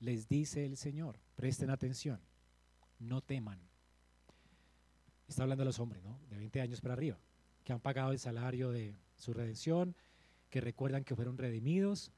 [0.00, 2.20] les dice el Señor, presten atención,
[2.98, 3.58] no teman.
[5.28, 6.20] Está hablando de los hombres, ¿no?
[6.30, 7.18] De 20 años para arriba,
[7.64, 9.96] que han pagado el salario de su redención,
[10.50, 12.12] que recuerdan que fueron redimidos.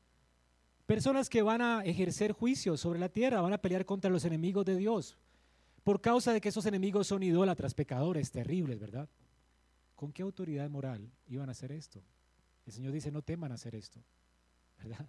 [0.87, 4.65] Personas que van a ejercer juicio sobre la tierra, van a pelear contra los enemigos
[4.65, 5.17] de Dios,
[5.85, 9.09] por causa de que esos enemigos son idólatras, pecadores, terribles, ¿verdad?
[9.95, 12.03] ¿Con qué autoridad moral iban a hacer esto?
[12.67, 14.01] El Señor dice, no teman hacer esto,
[14.79, 15.09] ¿verdad?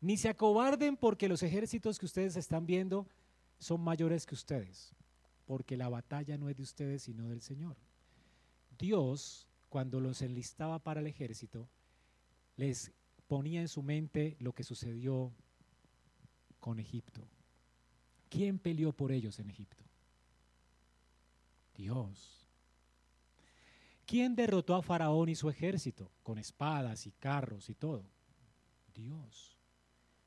[0.00, 3.06] Ni se acobarden porque los ejércitos que ustedes están viendo
[3.58, 4.94] son mayores que ustedes,
[5.44, 7.76] porque la batalla no es de ustedes sino del Señor.
[8.78, 11.68] Dios, cuando los enlistaba para el ejército,
[12.56, 12.92] les
[13.26, 15.32] ponía en su mente lo que sucedió
[16.60, 17.26] con Egipto.
[18.28, 19.84] ¿Quién peleó por ellos en Egipto?
[21.74, 22.46] Dios.
[24.06, 28.04] ¿Quién derrotó a Faraón y su ejército con espadas y carros y todo?
[28.94, 29.57] Dios.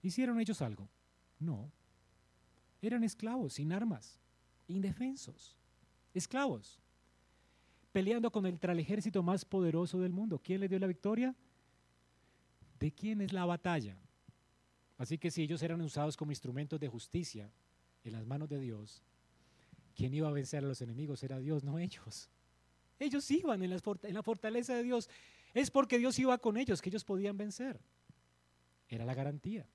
[0.01, 0.89] ¿Hicieron ellos algo?
[1.39, 1.71] No.
[2.81, 4.19] Eran esclavos, sin armas,
[4.67, 5.55] indefensos,
[6.13, 6.79] esclavos,
[7.91, 10.39] peleando con el ejército más poderoso del mundo.
[10.43, 11.35] ¿Quién le dio la victoria?
[12.79, 13.95] ¿De quién es la batalla?
[14.97, 17.51] Así que si ellos eran usados como instrumentos de justicia
[18.03, 19.03] en las manos de Dios,
[19.95, 21.23] ¿quién iba a vencer a los enemigos?
[21.23, 22.29] Era Dios, no ellos.
[22.99, 25.09] Ellos iban en, en la fortaleza de Dios.
[25.53, 27.79] Es porque Dios iba con ellos que ellos podían vencer.
[28.87, 29.67] Era la garantía.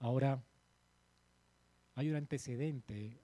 [0.00, 0.42] Ahora,
[1.94, 3.18] hay un antecedente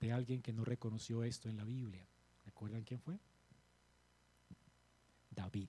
[0.00, 2.06] de alguien que no reconoció esto en la Biblia.
[2.44, 3.18] ¿Recuerdan quién fue?
[5.30, 5.68] David.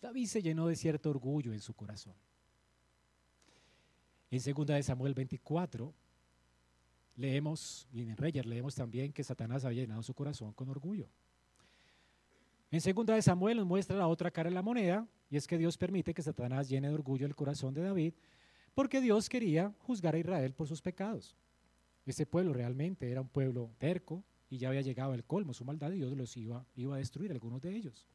[0.00, 2.14] David se llenó de cierto orgullo en su corazón.
[4.30, 5.92] En 2 de Samuel 24
[7.16, 11.08] leemos, y en Reyes leemos también que Satanás había llenado su corazón con orgullo.
[12.70, 15.56] En 2 de Samuel nos muestra la otra cara de la moneda, y es que
[15.56, 18.14] Dios permite que Satanás llene de orgullo el corazón de David,
[18.74, 21.36] porque Dios quería juzgar a Israel por sus pecados.
[22.04, 25.92] Ese pueblo realmente era un pueblo terco y ya había llegado el colmo, su maldad,
[25.92, 28.08] y Dios los iba, iba a destruir, algunos de ellos.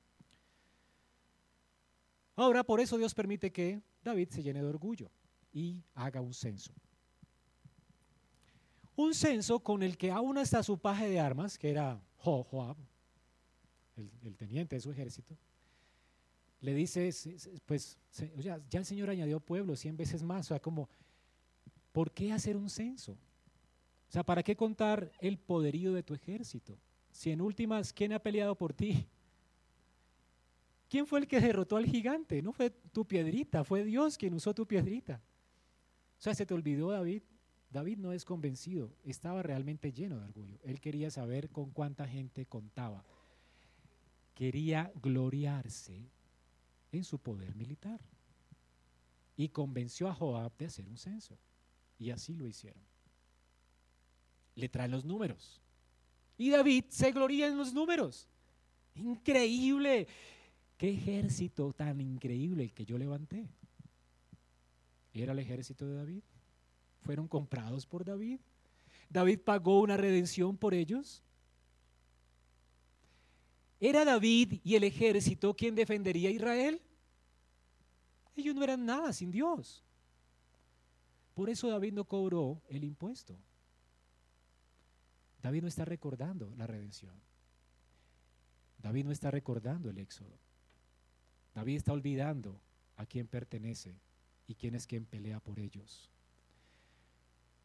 [2.35, 5.09] Ahora, por eso Dios permite que David se llene de orgullo
[5.53, 6.73] y haga un censo.
[8.97, 12.75] Un censo con el que aún hasta su paje de armas, que era Joab,
[13.95, 15.37] el, teniente de su ejército,
[16.65, 17.09] le dice,
[17.65, 17.97] pues,
[18.37, 20.89] ya el Señor añadió pueblo cien veces más, o sea, como,
[21.91, 23.13] ¿por qué hacer un censo?
[23.13, 26.77] O sea, ¿para qué contar el poderío de tu ejército?
[27.11, 29.05] Si en últimas, ¿quién ha peleado por ti?
[30.89, 32.41] ¿Quién fue el que derrotó al gigante?
[32.41, 35.21] No fue tu piedrita, fue Dios quien usó tu piedrita.
[36.17, 37.21] O sea, se te olvidó David.
[37.69, 40.57] David no es convencido, estaba realmente lleno de orgullo.
[40.63, 43.03] Él quería saber con cuánta gente contaba
[44.35, 46.11] quería gloriarse
[46.97, 47.99] en su poder militar.
[49.37, 51.37] Y convenció a Joab de hacer un censo.
[51.97, 52.81] Y así lo hicieron.
[54.55, 55.61] Le traen los números.
[56.37, 58.27] Y David se gloría en los números.
[58.95, 60.07] Increíble.
[60.77, 63.47] Qué ejército tan increíble el que yo levanté.
[65.13, 66.23] Era el ejército de David.
[67.01, 68.39] Fueron comprados por David.
[69.09, 71.23] David pagó una redención por ellos.
[73.85, 76.81] ¿Era David y el ejército quien defendería a Israel?
[78.35, 79.83] Ellos no eran nada sin Dios.
[81.35, 83.37] Por eso David no cobró el impuesto.
[85.39, 87.13] David no está recordando la redención.
[88.79, 90.39] David no está recordando el éxodo.
[91.53, 92.59] David está olvidando
[92.95, 93.99] a quién pertenece
[94.47, 96.09] y quién es quien pelea por ellos.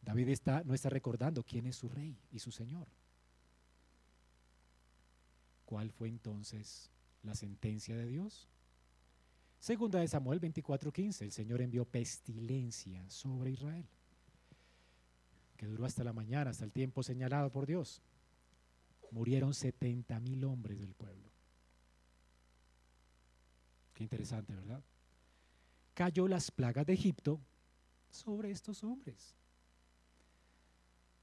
[0.03, 2.87] David está, no está recordando quién es su rey y su señor.
[5.71, 6.91] ¿Cuál fue entonces
[7.23, 8.49] la sentencia de Dios?
[9.57, 13.87] Segunda de Samuel 24:15, el Señor envió pestilencia sobre Israel,
[15.55, 18.01] que duró hasta la mañana, hasta el tiempo señalado por Dios.
[19.11, 21.31] Murieron 70 mil hombres del pueblo.
[23.93, 24.83] Qué interesante, ¿verdad?
[25.93, 27.39] Cayó las plagas de Egipto
[28.09, 29.37] sobre estos hombres.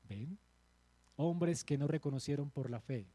[0.08, 0.38] ¿Ven?
[1.16, 3.10] Hombres que no reconocieron por la fe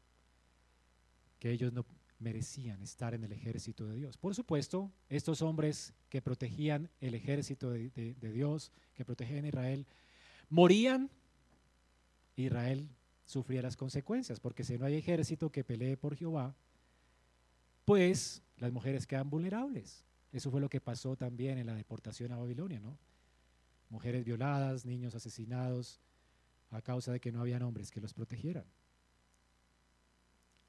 [1.44, 1.84] que ellos no
[2.20, 4.16] merecían estar en el ejército de Dios.
[4.16, 9.86] Por supuesto, estos hombres que protegían el ejército de, Dios, que protegían a Israel,
[10.48, 11.10] morían,
[12.34, 12.88] Israel
[13.26, 16.56] sufría las consecuencias, porque si no hay ejército que pelee por Jehová,
[17.84, 20.02] pues las mujeres quedan vulnerables.
[20.32, 22.96] Eso fue lo que pasó también en la deportación a Babilonia, ¿no?
[23.90, 26.00] Mujeres violadas, niños asesinados
[26.70, 28.64] a causa de que no habían hombres que los protegieran.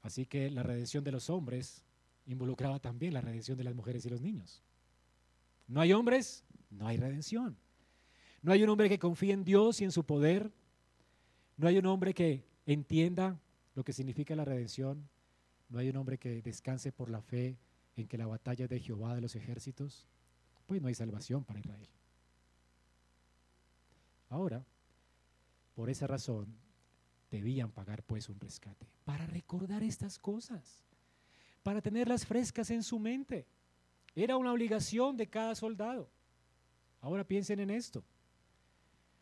[0.06, 1.82] Así que la redención de los hombres
[2.26, 4.62] involucraba también la redención de las mujeres y los niños.
[5.66, 7.56] No hay hombres, no hay redención.
[8.40, 10.52] No hay un hombre que confíe en Dios y en su poder.
[11.56, 13.40] No hay un hombre que entienda
[13.74, 15.08] lo que significa la redención.
[15.68, 17.58] No hay un hombre que descanse por la fe
[17.96, 20.06] en que la batalla de Jehová de los ejércitos.
[20.66, 21.88] Pues no hay salvación para Israel.
[24.28, 24.64] Ahora,
[25.74, 26.46] por esa razón,
[27.30, 30.84] debían pagar pues un rescate para recordar estas cosas,
[31.62, 33.46] para tenerlas frescas en su mente.
[34.14, 36.10] Era una obligación de cada soldado.
[37.00, 38.04] Ahora piensen en esto.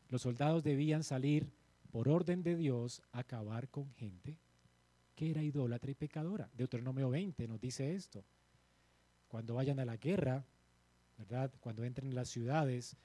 [0.09, 1.51] Los soldados debían salir
[1.91, 4.39] por orden de Dios a acabar con gente
[5.15, 6.51] que era idólatra y pecadora.
[6.55, 8.25] Deuteronomio 20 nos dice esto.
[9.29, 10.45] Cuando vayan a la guerra,
[11.19, 11.53] ¿verdad?
[11.61, 12.97] Cuando entren en las ciudades,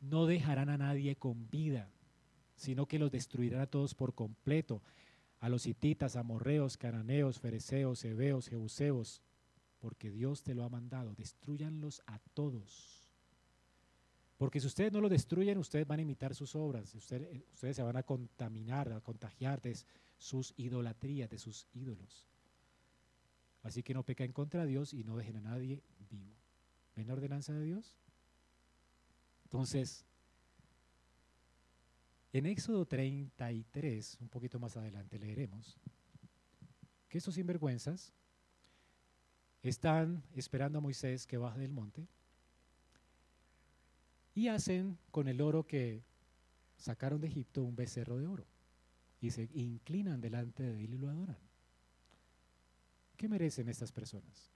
[0.00, 1.90] no dejarán a nadie con vida,
[2.56, 4.82] sino que los destruirán a todos por completo,
[5.40, 9.22] a los hititas, amorreos, cananeos, fereceos, heveos, jebuseos,
[9.80, 13.02] porque Dios te lo ha mandado, destruyanlos a todos.
[14.38, 17.76] Porque si ustedes no lo destruyen, ustedes van a imitar sus obras, ustedes, eh, ustedes
[17.76, 19.76] se van a contaminar, a contagiar de
[20.18, 22.28] sus idolatrías, de sus ídolos.
[23.62, 26.34] Así que no pequen contra Dios y no dejen a nadie vivo.
[26.96, 27.96] ¿Ven la ordenanza de Dios?
[29.44, 30.04] Entonces,
[32.32, 35.78] en Éxodo 33, un poquito más adelante leeremos,
[37.08, 38.12] que estos sinvergüenzas
[39.62, 42.08] están esperando a Moisés que baje del monte
[44.34, 46.02] y hacen con el oro que
[46.78, 48.46] sacaron de Egipto un becerro de oro
[49.20, 51.38] y se inclinan delante de él y lo adoran.
[53.16, 54.50] ¿Qué merecen estas personas?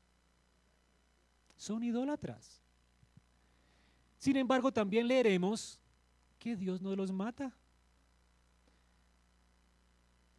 [1.57, 2.61] Son idólatras.
[4.18, 5.79] Sin embargo, también leeremos
[6.39, 7.55] que Dios no los mata.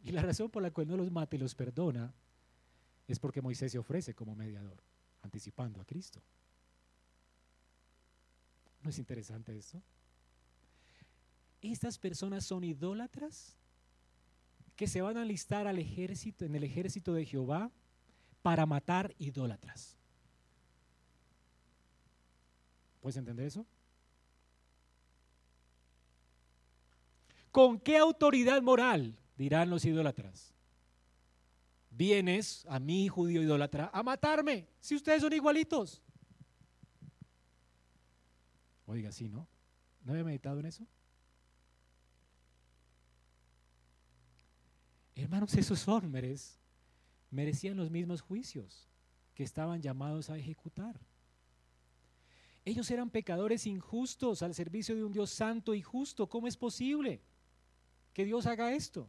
[0.02, 2.12] Y la razón por la cual no los mata y los perdona
[3.06, 4.82] es porque Moisés se ofrece como mediador,
[5.22, 6.20] anticipando a Cristo.
[8.82, 9.82] ¿No es interesante esto?
[11.60, 13.56] Estas personas son idólatras
[14.76, 17.72] que se van a alistar al ejército, en el ejército de Jehová,
[18.42, 19.96] para matar idólatras.
[23.00, 23.66] ¿Puedes entender eso?
[27.50, 30.52] ¿Con qué autoridad moral, dirán los idólatras,
[31.90, 36.02] vienes a mí, judío idólatra, a matarme si ustedes son igualitos?
[38.84, 39.46] Oiga, sí, ¿no?
[40.02, 40.86] ¿No había meditado en eso?
[45.14, 46.58] Hermanos, esos hombres
[47.30, 48.88] merecían los mismos juicios
[49.34, 50.98] que estaban llamados a ejecutar.
[52.64, 56.28] Ellos eran pecadores injustos al servicio de un Dios santo y justo.
[56.28, 57.22] ¿Cómo es posible
[58.12, 59.08] que Dios haga esto?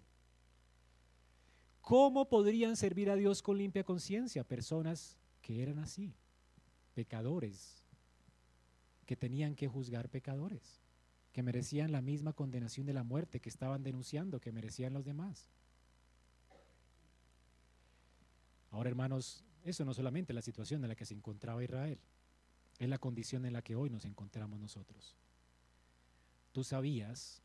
[1.89, 4.43] ¿Cómo podrían servir a Dios con limpia conciencia?
[4.43, 6.13] Personas que eran así,
[6.93, 7.83] pecadores,
[9.07, 10.83] que tenían que juzgar pecadores,
[11.31, 15.49] que merecían la misma condenación de la muerte que estaban denunciando, que merecían los demás.
[18.69, 21.97] Ahora, hermanos, eso no solamente es la situación en la que se encontraba Israel,
[22.77, 25.15] es la condición en la que hoy nos encontramos nosotros.
[26.51, 27.41] ¿Tú sabías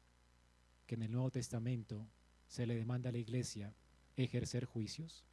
[0.86, 2.06] que en el Nuevo Testamento
[2.46, 3.74] se le demanda a la iglesia
[4.16, 5.24] ejercer juicios?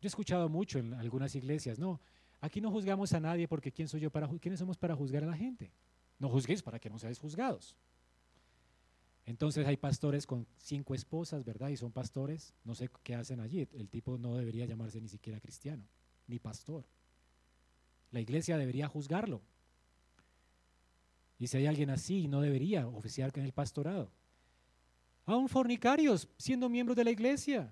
[0.00, 2.00] Yo he escuchado mucho en algunas iglesias, no,
[2.40, 5.26] Aquí no juzgamos a nadie porque ¿quién soy yo para quiénes somos para juzgar a
[5.26, 5.72] la gente?
[6.18, 7.76] No juzguéis para que no seáis juzgados.
[9.26, 11.68] Entonces hay pastores con cinco esposas, ¿verdad?
[11.68, 13.68] Y son pastores, no sé qué hacen allí.
[13.72, 15.84] El tipo no debería llamarse ni siquiera cristiano,
[16.26, 16.84] ni pastor.
[18.10, 19.42] La iglesia debería juzgarlo.
[21.38, 24.10] Y si hay alguien así, no debería oficiar con el pastorado.
[25.28, 27.70] Aún fornicarios, siendo miembros de la iglesia.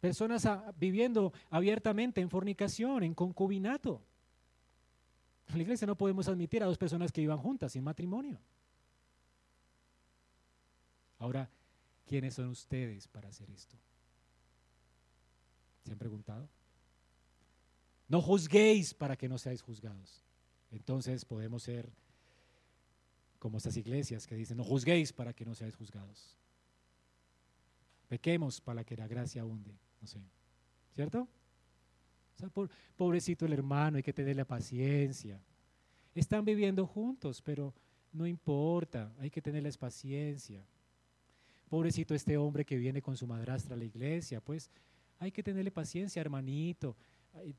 [0.00, 4.02] Personas viviendo abiertamente en fornicación, en concubinato.
[5.46, 8.40] En la iglesia no podemos admitir a dos personas que vivan juntas sin matrimonio.
[11.20, 11.48] Ahora,
[12.04, 13.76] ¿quiénes son ustedes para hacer esto?
[15.84, 16.48] ¿Se han preguntado?
[18.08, 20.24] No juzguéis para que no seáis juzgados.
[20.72, 21.92] Entonces podemos ser
[23.38, 26.41] como estas iglesias que dicen, no juzguéis para que no seáis juzgados.
[28.12, 29.74] Pequemos para que la gracia abunde.
[29.98, 30.20] no sé,
[30.94, 31.26] ¿cierto?
[32.94, 35.40] pobrecito el hermano, hay que tenerle paciencia.
[36.14, 37.72] Están viviendo juntos, pero
[38.12, 40.62] no importa, hay que tenerles paciencia.
[41.70, 44.70] Pobrecito este hombre que viene con su madrastra a la iglesia, pues
[45.18, 46.94] hay que tenerle paciencia, hermanito.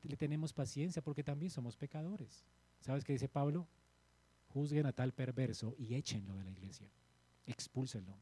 [0.04, 2.44] Le tenemos paciencia porque también somos pecadores.
[2.78, 3.66] ¿Sabes qué dice Pablo?
[4.50, 6.86] Juzguen a tal perverso y échenlo de la iglesia.
[7.44, 8.16] Expúlsenlo.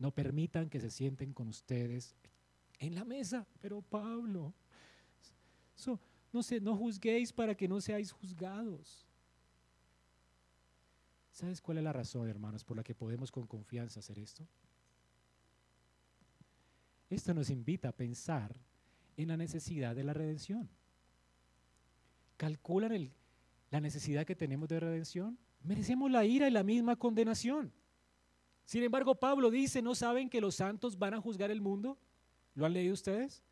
[0.00, 2.16] No permitan que se sienten con ustedes
[2.78, 3.46] en la mesa.
[3.60, 4.52] Pero Pablo,
[6.32, 9.06] no, sé, no juzguéis para que no seáis juzgados.
[11.30, 14.48] ¿Sabes cuál es la razón, hermanos, por la que podemos con confianza hacer esto?
[17.08, 18.56] Esto nos invita a pensar
[19.18, 20.68] en la necesidad de la redención.
[22.38, 23.12] ¿Calculan
[23.70, 25.38] la necesidad que tenemos de redención?
[25.62, 27.70] Merecemos la ira y la misma condenación.
[28.70, 31.98] Sin embargo, Pablo dice, ¿no saben que los santos van a juzgar el mundo?
[32.54, 33.42] ¿Lo han leído ustedes?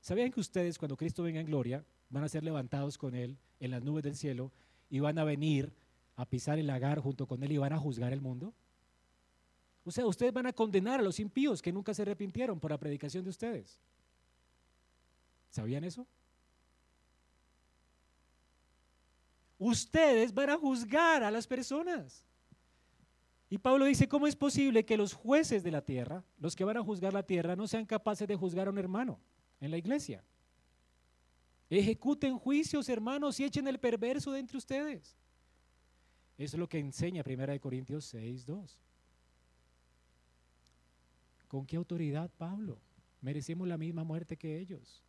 [0.00, 3.72] ¿Sabían que ustedes cuando Cristo venga en gloria van a ser levantados con Él en
[3.72, 4.52] las nubes del cielo
[4.88, 5.72] y van a venir
[6.14, 8.54] a pisar el lagar junto con Él y van a juzgar el mundo?
[9.84, 12.78] O sea, ustedes van a condenar a los impíos que nunca se arrepintieron por la
[12.78, 13.80] predicación de ustedes.
[15.50, 16.06] ¿Sabían eso?
[19.58, 22.24] Ustedes van a juzgar a las personas.
[23.52, 26.78] Y Pablo dice, ¿cómo es posible que los jueces de la tierra, los que van
[26.78, 29.20] a juzgar la tierra, no sean capaces de juzgar a un hermano
[29.60, 30.24] en la iglesia?
[31.68, 35.18] Ejecuten juicios, hermanos, y echen el perverso de entre ustedes.
[36.38, 38.78] Eso es lo que enseña 1 Corintios 6, 2.
[41.46, 42.80] ¿Con qué autoridad, Pablo?
[43.20, 45.04] Merecemos la misma muerte que ellos.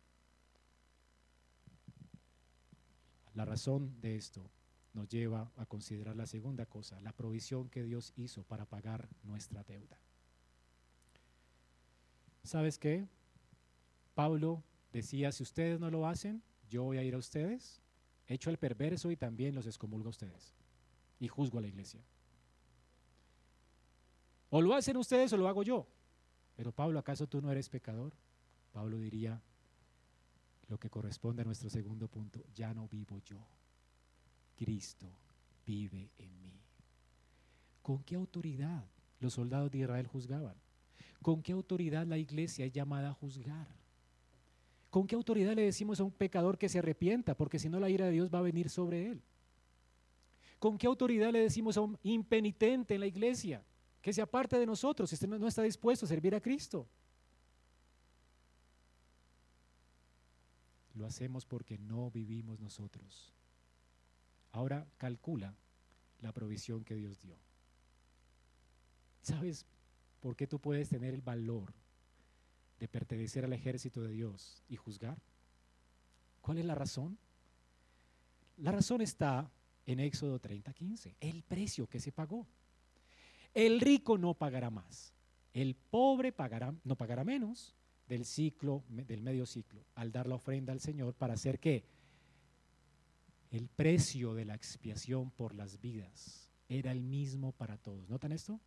[3.32, 4.50] La razón de esto
[4.94, 9.62] nos lleva a considerar la segunda cosa, la provisión que Dios hizo para pagar nuestra
[9.64, 9.98] deuda.
[12.44, 13.06] ¿Sabes qué?
[14.14, 17.82] Pablo decía, si ustedes no lo hacen, yo voy a ir a ustedes,
[18.28, 20.54] echo el perverso y también los excomulgo a ustedes
[21.18, 22.00] y juzgo a la iglesia.
[24.50, 25.88] O lo hacen ustedes o lo hago yo.
[26.54, 28.14] Pero Pablo, ¿acaso tú no eres pecador?
[28.72, 29.42] Pablo diría,
[30.68, 33.44] lo que corresponde a nuestro segundo punto, ya no vivo yo,
[34.56, 35.06] Cristo
[35.66, 36.60] vive en mí.
[37.82, 38.84] ¿Con qué autoridad
[39.20, 40.56] los soldados de Israel juzgaban?
[41.22, 43.68] ¿Con qué autoridad la iglesia es llamada a juzgar?
[44.90, 47.36] ¿Con qué autoridad le decimos a un pecador que se arrepienta?
[47.36, 49.22] Porque si no la ira de Dios va a venir sobre él.
[50.58, 53.64] ¿Con qué autoridad le decimos a un impenitente en la iglesia
[54.00, 56.86] que se aparte de nosotros si no está dispuesto a servir a Cristo?
[60.94, 63.32] Lo hacemos porque no vivimos nosotros.
[64.54, 65.52] Ahora calcula
[66.20, 67.36] la provisión que Dios dio.
[69.20, 69.66] ¿Sabes
[70.20, 71.74] por qué tú puedes tener el valor
[72.78, 75.18] de pertenecer al ejército de Dios y juzgar?
[76.40, 77.18] ¿Cuál es la razón?
[78.58, 79.50] La razón está
[79.86, 82.46] en Éxodo 30:15, el precio que se pagó.
[83.54, 85.14] El rico no pagará más,
[85.52, 87.74] el pobre pagará, no pagará menos,
[88.06, 91.84] del ciclo, del medio ciclo, al dar la ofrenda al Señor para hacer qué?
[93.54, 98.08] El precio de la expiación por las vidas era el mismo para todos.
[98.08, 98.58] ¿Notan esto?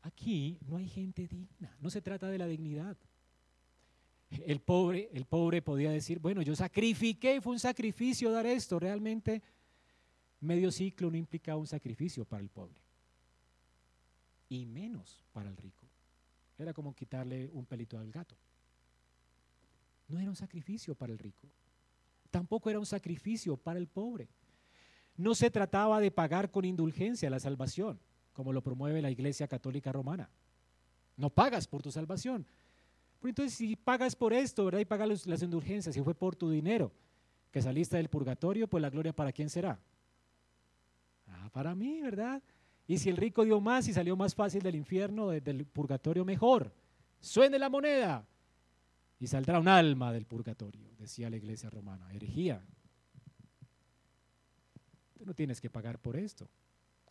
[0.00, 2.96] Aquí no hay gente digna, no se trata de la dignidad.
[4.30, 8.78] El pobre, el pobre podía decir, bueno, yo sacrifiqué, fue un sacrificio dar esto.
[8.78, 9.42] Realmente,
[10.40, 12.80] medio ciclo no implicaba un sacrificio para el pobre.
[14.48, 15.84] Y menos para el rico.
[16.56, 18.36] Era como quitarle un pelito al gato.
[20.08, 21.46] No era un sacrificio para el rico.
[22.30, 24.28] Tampoco era un sacrificio para el pobre.
[25.16, 28.00] No se trataba de pagar con indulgencia la salvación,
[28.32, 30.30] como lo promueve la Iglesia Católica Romana.
[31.16, 32.46] No pagas por tu salvación.
[33.22, 34.80] entonces, si pagas por esto, ¿verdad?
[34.80, 36.92] Y pagas las indulgencias, si fue por tu dinero
[37.50, 39.78] que saliste del purgatorio, pues la gloria para quién será?
[41.26, 42.42] Ah, para mí, ¿verdad?
[42.86, 46.72] Y si el rico dio más y salió más fácil del infierno, del purgatorio, mejor.
[47.20, 48.26] Suene la moneda
[49.20, 52.12] y saldrá un alma del purgatorio, decía la iglesia romana.
[52.12, 52.64] Herejía.
[55.12, 56.48] Tú no tienes que pagar por esto.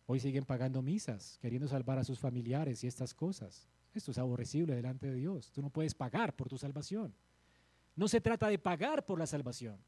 [0.06, 3.68] Hoy siguen pagando misas, queriendo salvar a sus familiares y estas cosas.
[3.94, 5.52] Esto es aborrecible delante de Dios.
[5.52, 7.14] Tú no puedes pagar por tu salvación.
[7.94, 9.78] No se trata de pagar por la salvación.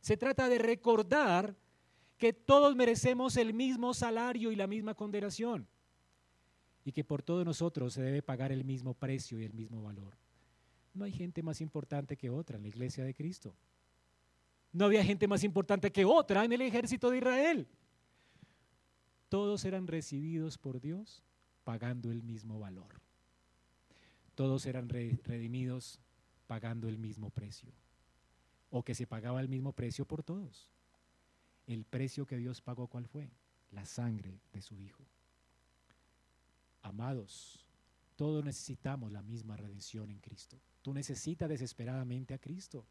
[0.00, 1.54] Se trata de recordar
[2.18, 5.68] que todos merecemos el mismo salario y la misma condenación
[6.84, 10.16] y que por todos nosotros se debe pagar el mismo precio y el mismo valor.
[10.94, 13.54] No hay gente más importante que otra en la iglesia de Cristo.
[14.72, 17.68] No había gente más importante que otra en el ejército de Israel.
[19.28, 21.22] Todos eran recibidos por Dios
[21.64, 23.00] pagando el mismo valor.
[24.34, 26.00] todos eran redimidos
[26.46, 27.70] pagando el mismo precio,
[28.70, 30.70] o que se pagaba el mismo precio por todos.
[31.66, 33.30] El precio que Dios pagó, ¿cuál fue?
[33.70, 35.04] La sangre de su Hijo.
[36.82, 37.66] Amados,
[38.20, 40.60] todos necesitamos la misma redención en Cristo.
[40.82, 42.84] Tú necesitas desesperadamente a Cristo.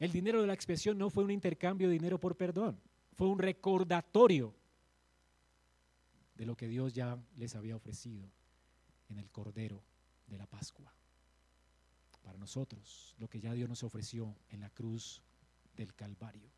[0.00, 2.80] El dinero de la expiación no fue un intercambio de dinero por perdón,
[3.14, 4.52] fue un recordatorio
[6.34, 8.28] de lo que Dios ya les había ofrecido
[9.10, 9.80] en el Cordero
[10.26, 10.92] de la Pascua.
[12.24, 15.22] Para nosotros, lo que ya Dios nos ofreció en la cruz
[15.76, 16.50] del Calvario.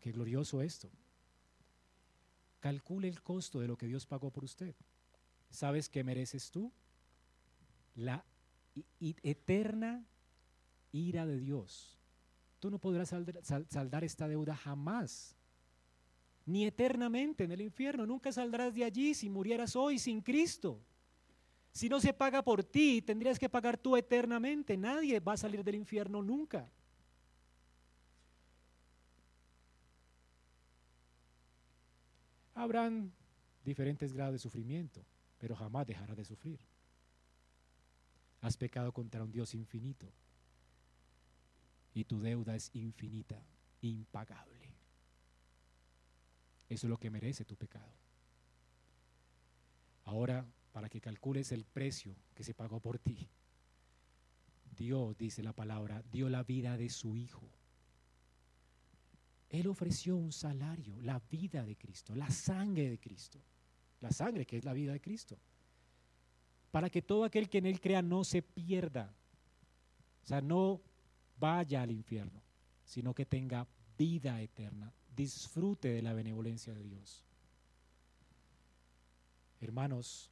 [0.00, 0.90] Qué glorioso esto.
[2.58, 4.74] Calcule el costo de lo que Dios pagó por usted.
[5.50, 6.72] ¿Sabes qué mereces tú?
[7.94, 8.24] La
[9.00, 10.04] eterna
[10.92, 11.98] ira de Dios.
[12.60, 15.36] Tú no podrás saldar esta deuda jamás,
[16.44, 18.06] ni eternamente en el infierno.
[18.06, 20.80] Nunca saldrás de allí si murieras hoy sin Cristo.
[21.72, 24.76] Si no se paga por ti, tendrías que pagar tú eternamente.
[24.76, 26.68] Nadie va a salir del infierno nunca.
[32.54, 33.12] Habrán
[33.64, 35.04] diferentes grados de sufrimiento,
[35.38, 36.60] pero jamás dejarás de sufrir.
[38.40, 40.12] Has pecado contra un Dios infinito
[41.94, 43.42] y tu deuda es infinita,
[43.80, 44.74] impagable.
[46.68, 47.92] Eso es lo que merece tu pecado.
[50.04, 53.28] Ahora, para que calcules el precio que se pagó por ti,
[54.76, 57.50] Dios, dice la palabra, dio la vida de su Hijo.
[59.48, 63.40] Él ofreció un salario, la vida de Cristo, la sangre de Cristo,
[64.00, 65.38] la sangre que es la vida de Cristo,
[66.70, 69.14] para que todo aquel que en Él crea no se pierda,
[70.24, 70.80] o sea, no
[71.38, 72.42] vaya al infierno,
[72.84, 77.24] sino que tenga vida eterna, disfrute de la benevolencia de Dios.
[79.60, 80.30] Hermanos,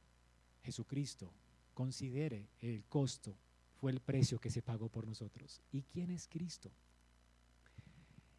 [0.63, 1.33] Jesucristo,
[1.73, 3.35] considere el costo,
[3.75, 5.61] fue el precio que se pagó por nosotros.
[5.71, 6.71] ¿Y quién es Cristo?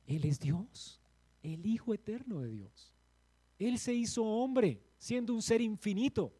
[0.06, 1.00] Él es Dios,
[1.42, 2.94] el Hijo eterno de Dios.
[3.58, 6.32] Él se hizo hombre, siendo un ser infinito.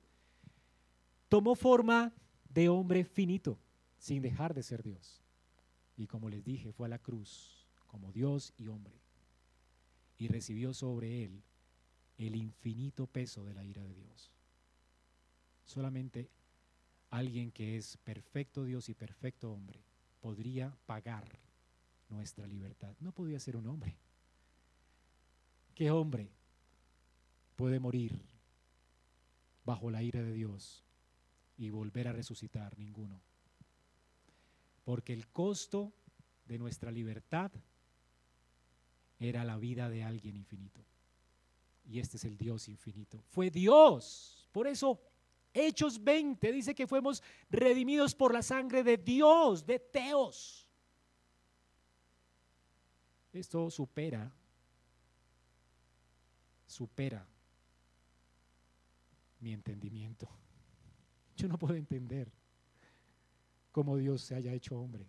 [1.29, 2.13] Tomó forma
[2.49, 3.59] de hombre finito,
[3.99, 5.23] sin dejar de ser Dios.
[5.97, 9.01] Y como les dije, fue a la cruz como Dios y hombre.
[10.17, 11.43] Y recibió sobre él
[12.17, 14.33] el infinito peso de la ira de Dios.
[15.65, 16.31] Solamente
[17.11, 19.85] alguien que es perfecto Dios y perfecto hombre
[20.21, 21.39] podría pagar
[22.09, 22.95] nuestra libertad.
[23.01, 23.97] No podía ser un hombre.
[25.75, 26.33] ¿Qué hombre
[27.55, 28.21] puede morir
[29.69, 30.83] bajo la ira de Dios
[31.57, 32.77] y volver a resucitar?
[32.79, 33.21] Ninguno
[34.89, 35.93] porque el costo
[36.47, 37.51] de nuestra libertad
[39.21, 40.81] era la vida de alguien infinito.
[41.85, 43.23] Y este es el Dios infinito.
[43.29, 44.49] Fue Dios.
[44.51, 44.99] Por eso
[45.53, 50.67] Hechos 20 dice que fuimos redimidos por la sangre de Dios, de Teos.
[53.35, 54.33] Esto supera,
[56.67, 57.27] supera
[59.41, 60.29] mi entendimiento.
[61.37, 62.33] Yo no puedo entender
[63.73, 65.07] cómo Dios se haya hecho hombre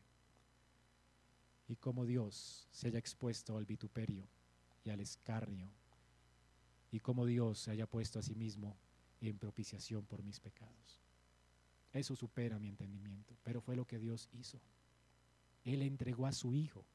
[1.67, 4.27] y cómo Dios se haya expuesto al vituperio
[4.83, 5.69] y al escarnio
[6.91, 8.77] y cómo Dios se haya puesto a sí mismo
[9.21, 11.01] en propiciación por mis pecados.
[11.91, 14.59] Eso supera mi entendimiento, pero fue lo que Dios hizo.
[15.63, 16.85] Él entregó a su Hijo.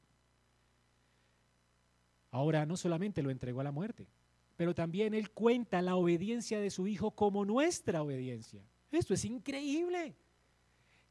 [2.31, 4.07] Ahora no solamente lo entregó a la muerte,
[4.55, 8.63] pero también Él cuenta la obediencia de su Hijo como nuestra obediencia.
[8.91, 10.15] Esto es increíble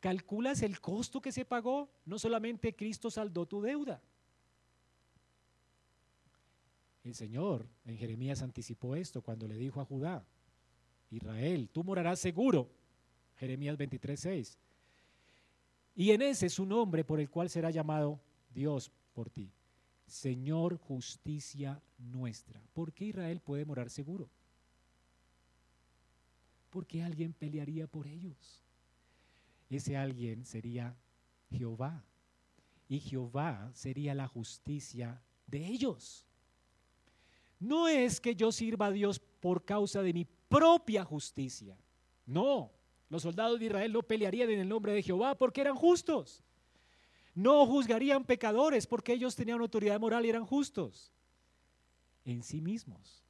[0.05, 4.03] calculas el costo que se pagó, no solamente Cristo saldó tu deuda.
[7.03, 10.23] El Señor en Jeremías anticipó esto cuando le dijo a Judá,
[11.11, 12.71] Israel, tú morarás seguro.
[13.37, 14.59] Jeremías 23,
[15.95, 18.21] Y en ese es su nombre por el cual será llamado
[18.51, 19.51] Dios por ti.
[20.07, 22.61] Señor justicia nuestra.
[22.73, 24.29] ¿Por qué Israel puede morar seguro?
[26.71, 28.65] Porque alguien pelearía por ellos
[29.77, 30.97] ese alguien sería
[31.51, 32.05] Jehová.
[32.89, 36.27] Y Jehová sería la justicia de ellos.
[37.59, 41.77] No es que yo sirva a Dios por causa de mi propia justicia.
[42.27, 42.71] No,
[43.09, 46.43] los soldados de Israel no pelearían en el nombre de Jehová porque eran justos.
[47.35, 51.13] No juzgarían pecadores porque ellos tenían autoridad moral y eran justos.
[52.25, 53.25] En sí mismos,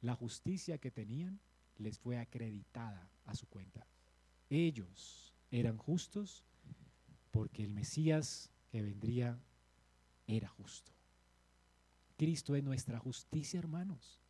[0.00, 1.38] la justicia que tenían
[1.78, 3.86] les fue acreditada a su cuenta.
[4.48, 6.44] Ellos eran justos
[7.30, 9.38] porque el Mesías que vendría
[10.26, 10.92] era justo.
[12.16, 14.20] Cristo es nuestra justicia, hermanos.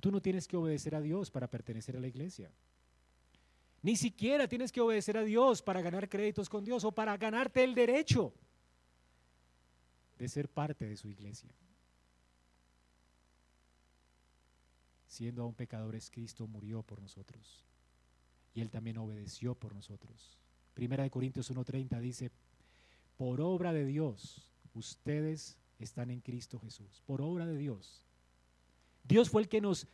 [0.00, 2.50] Tú no tienes que obedecer a Dios para pertenecer a la iglesia.
[3.84, 7.62] Ni siquiera tienes que obedecer a Dios para ganar créditos con Dios o para ganarte
[7.62, 8.32] el derecho
[10.18, 11.54] de ser parte de su iglesia.
[15.06, 17.62] Siendo aún pecadores, Cristo murió por nosotros.
[18.54, 20.38] Y Él también obedeció por nosotros.
[20.72, 22.30] Primera de Corintios 1.30 dice,
[23.18, 27.02] por obra de Dios, ustedes están en Cristo Jesús.
[27.04, 28.02] Por obra de Dios.
[29.02, 29.86] Dios fue el que nos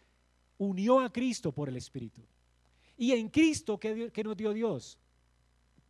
[0.58, 2.22] unió a Cristo por el Espíritu.
[3.00, 4.98] Y en Cristo, ¿qué, nos dio Dios?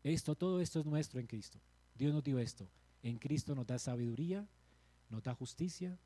[0.04, 1.58] Esto, todo esto es nuestro en Cristo.
[1.96, 2.68] Dios nos dio esto.
[3.02, 4.46] En Cristo nos da sabiduría,
[5.08, 5.98] nos da justicia,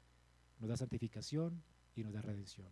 [0.59, 1.62] nos da santificación
[1.94, 2.70] y nos da redención.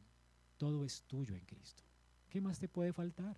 [0.56, 1.82] Todo es tuyo en Cristo.
[2.30, 3.36] ¿Qué más te puede faltar?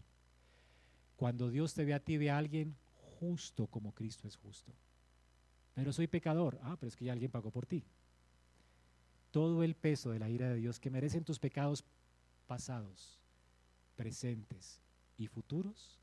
[1.17, 2.77] Cuando Dios te ve a ti, ve a alguien
[3.19, 4.73] justo como Cristo es justo.
[5.75, 6.61] Pero soy pecador.
[6.63, 7.83] Ah, pero es que ya alguien pagó por ti.
[9.33, 11.85] Todo el peso de la ira de Dios que merecen tus pecados
[12.47, 13.19] pasados,
[13.97, 14.84] presentes
[15.17, 16.01] y futuros,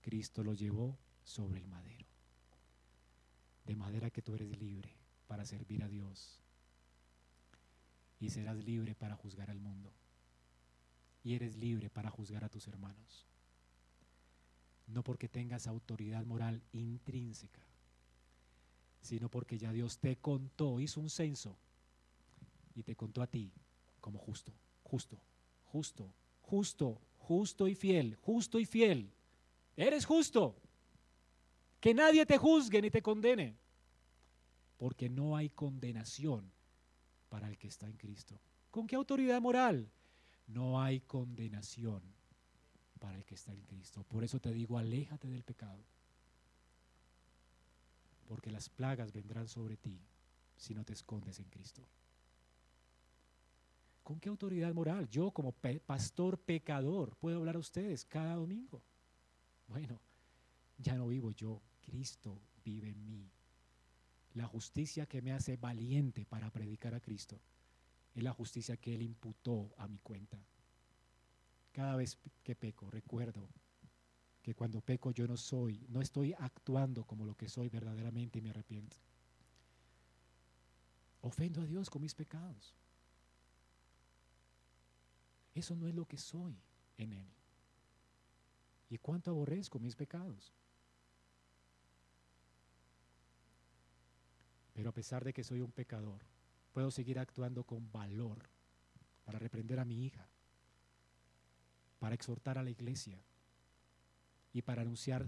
[0.00, 2.06] Cristo lo llevó sobre el madero.
[3.64, 4.96] De manera que tú eres libre
[5.26, 6.40] para servir a Dios
[8.18, 9.92] y serás libre para juzgar al mundo.
[11.24, 13.26] Y eres libre para juzgar a tus hermanos.
[14.86, 17.62] No porque tengas autoridad moral intrínseca,
[19.00, 21.56] sino porque ya Dios te contó, hizo un censo
[22.74, 23.52] y te contó a ti
[24.00, 24.52] como justo,
[24.84, 25.18] justo,
[25.66, 29.10] justo, justo, justo y fiel, justo y fiel.
[29.76, 30.56] Eres justo.
[31.80, 33.56] Que nadie te juzgue ni te condene,
[34.76, 36.52] porque no hay condenación
[37.28, 38.38] para el que está en Cristo.
[38.70, 39.90] ¿Con qué autoridad moral?
[40.46, 42.02] No hay condenación
[43.00, 44.04] para el que está en Cristo.
[44.04, 45.82] Por eso te digo, aléjate del pecado
[48.32, 50.00] porque las plagas vendrán sobre ti
[50.56, 51.82] si no te escondes en Cristo.
[54.02, 55.08] ¿Con qué autoridad moral?
[55.08, 58.82] Yo como pastor pecador puedo hablar a ustedes cada domingo.
[59.68, 60.00] Bueno,
[60.78, 63.30] ya no vivo yo, Cristo vive en mí.
[64.34, 67.40] La justicia que me hace valiente para predicar a Cristo
[68.14, 70.38] es la justicia que Él imputó a mi cuenta.
[71.72, 73.48] Cada vez que peco, recuerdo
[74.42, 78.42] que cuando peco yo no soy, no estoy actuando como lo que soy verdaderamente y
[78.42, 78.96] me arrepiento.
[81.20, 82.74] Ofendo a Dios con mis pecados.
[85.54, 86.56] Eso no es lo que soy
[86.96, 87.28] en Él.
[88.88, 90.52] ¿Y cuánto aborrezco mis pecados?
[94.74, 96.24] Pero a pesar de que soy un pecador,
[96.72, 98.48] puedo seguir actuando con valor
[99.24, 100.28] para reprender a mi hija,
[101.98, 103.22] para exhortar a la iglesia,
[104.52, 105.26] y para anunciar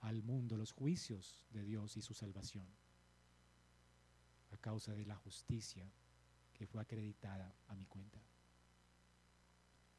[0.00, 2.66] al mundo los juicios de Dios y su salvación
[4.52, 5.90] a causa de la justicia
[6.54, 8.18] que fue acreditada a mi cuenta.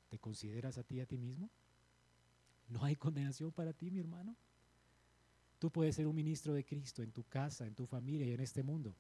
[0.10, 1.49] ¿Te consideras a ti a ti mismo?
[2.68, 4.36] No hay condenación para ti, mi hermano.
[5.60, 8.39] Tú puedes ser un ministro de Cristo en tu casa, en tu familia y en
[8.39, 8.95] este mundo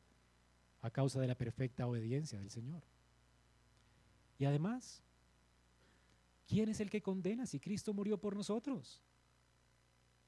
[0.81, 2.81] a causa de la perfecta obediencia del Señor.
[4.37, 5.01] Y además,
[6.47, 9.01] ¿quién es el que condena si Cristo murió por nosotros?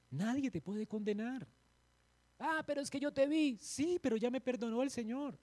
[0.10, 1.48] Nadie te puede condenar.
[2.38, 3.58] Ah, pero es que yo te vi.
[3.60, 5.38] Sí, pero ya me perdonó el Señor.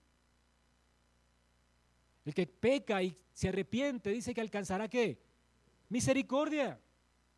[2.24, 5.27] El que peca y se arrepiente dice que alcanzará qué?
[5.88, 6.80] Misericordia.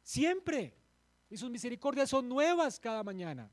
[0.02, 0.74] Siempre.
[1.28, 3.50] Y sus misericordias son nuevas cada mañana.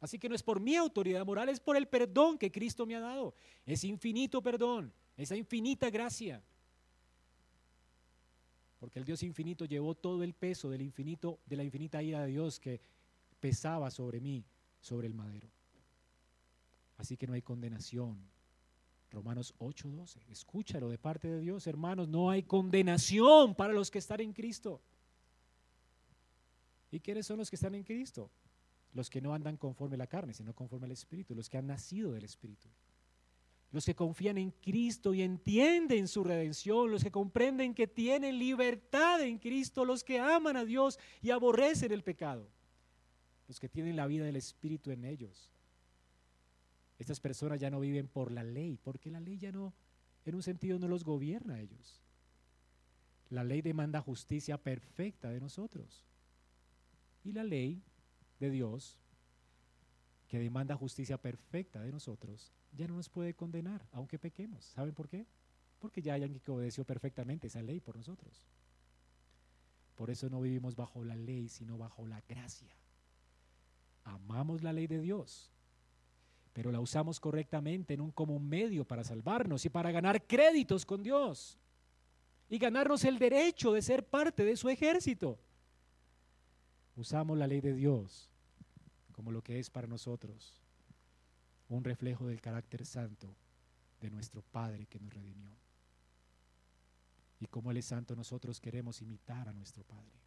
[0.00, 2.96] Así que no es por mi autoridad moral, es por el perdón que Cristo me
[2.96, 3.34] ha dado.
[3.66, 6.42] Es infinito perdón, esa infinita gracia.
[8.78, 12.28] Porque el Dios infinito llevó todo el peso del infinito, de la infinita ira de
[12.28, 12.80] Dios que
[13.38, 14.42] pesaba sobre mí,
[14.80, 15.50] sobre el madero.
[16.96, 18.18] Así que no hay condenación.
[19.10, 20.20] Romanos 8:12.
[20.30, 22.08] Escúchalo de parte de Dios, hermanos.
[22.08, 24.80] No hay condenación para los que están en Cristo.
[26.90, 28.30] ¿Y quiénes son los que están en Cristo?
[28.92, 31.66] Los que no andan conforme a la carne, sino conforme al Espíritu, los que han
[31.66, 32.68] nacido del Espíritu.
[33.70, 39.20] Los que confían en Cristo y entienden su redención, los que comprenden que tienen libertad
[39.20, 42.48] en Cristo, los que aman a Dios y aborrecen el pecado
[43.50, 45.50] los que tienen la vida del Espíritu en ellos.
[47.00, 49.74] Estas personas ya no viven por la ley, porque la ley ya no,
[50.24, 52.00] en un sentido, no los gobierna a ellos.
[53.30, 56.04] La ley demanda justicia perfecta de nosotros.
[57.24, 57.82] Y la ley
[58.38, 58.98] de Dios,
[60.28, 64.64] que demanda justicia perfecta de nosotros, ya no nos puede condenar, aunque pequemos.
[64.66, 65.26] ¿Saben por qué?
[65.80, 68.46] Porque ya hay alguien que obedeció perfectamente esa ley por nosotros.
[69.96, 72.70] Por eso no vivimos bajo la ley, sino bajo la gracia
[74.04, 75.50] amamos la ley de Dios,
[76.52, 81.02] pero la usamos correctamente en un común medio para salvarnos y para ganar créditos con
[81.02, 81.58] Dios
[82.48, 85.38] y ganarnos el derecho de ser parte de su ejército.
[86.96, 88.30] usamos la ley de Dios
[89.12, 90.60] como lo que es para nosotros
[91.68, 93.34] un reflejo del carácter santo
[94.00, 95.52] de nuestro Padre que nos redimió.
[97.38, 100.20] Y como Él es santo, nosotros queremos imitar a nuestro Padre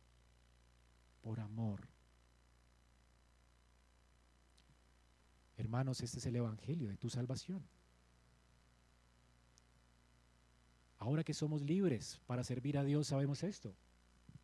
[1.22, 1.88] por amor.
[5.64, 7.64] Hermanos, este es el Evangelio de tu salvación.
[11.00, 13.74] Ahora que somos libres para servir a Dios, sabemos esto.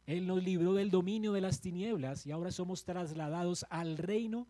[0.05, 4.47] Él nos libró del dominio de las tinieblas y ahora somos trasladados al reino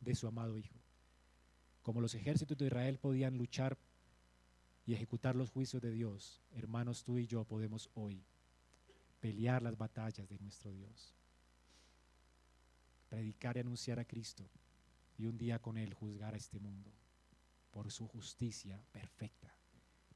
[0.00, 0.78] de su amado Hijo.
[1.82, 3.76] Como los ejércitos de Israel podían luchar
[4.86, 8.24] y ejecutar los juicios de Dios, hermanos, tú y yo podemos hoy
[9.18, 11.12] pelear las batallas de nuestro Dios,
[13.08, 14.48] predicar y anunciar a Cristo
[15.18, 16.90] y un día con Él juzgar a este mundo
[17.70, 19.54] por su justicia perfecta,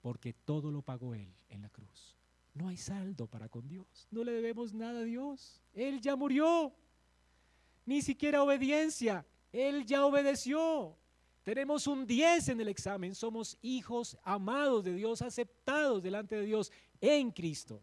[0.01, 2.17] porque todo lo pagó Él en la cruz.
[2.55, 6.73] No hay saldo para con Dios, no le debemos nada a Dios, Él ya murió,
[7.85, 10.97] ni siquiera obediencia, Él ya obedeció,
[11.43, 16.71] tenemos un 10 en el examen, somos hijos amados de Dios, aceptados delante de Dios
[17.01, 17.83] en Cristo.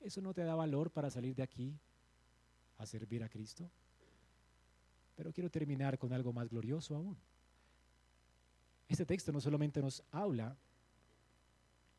[0.00, 1.78] ¿Eso no te da valor para salir de aquí
[2.76, 3.70] a servir a Cristo?
[5.14, 7.16] Pero quiero terminar con algo más glorioso aún.
[8.88, 10.56] Este texto no solamente nos habla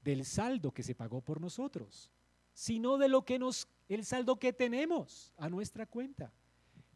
[0.03, 2.11] del saldo que se pagó por nosotros,
[2.53, 6.34] sino de lo que nos el saldo que tenemos a nuestra cuenta.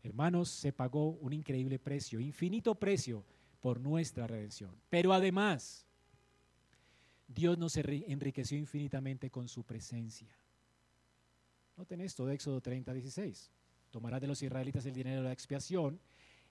[0.01, 3.25] Hermanos, se pagó un increíble precio, infinito precio
[3.59, 4.75] por nuestra redención.
[4.89, 5.85] Pero además,
[7.27, 10.29] Dios nos enriqueció infinitamente con su presencia.
[11.77, 13.51] Noten esto de Éxodo 30, 16.
[13.91, 15.99] Tomarás de los israelitas el dinero de la expiación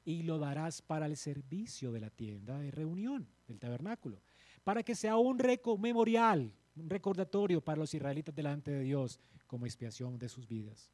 [0.09, 4.23] y lo darás para el servicio de la tienda de reunión, del tabernáculo,
[4.65, 5.37] para que sea un
[5.79, 10.91] memorial, un recordatorio para los israelitas delante de Dios como expiación de sus vidas.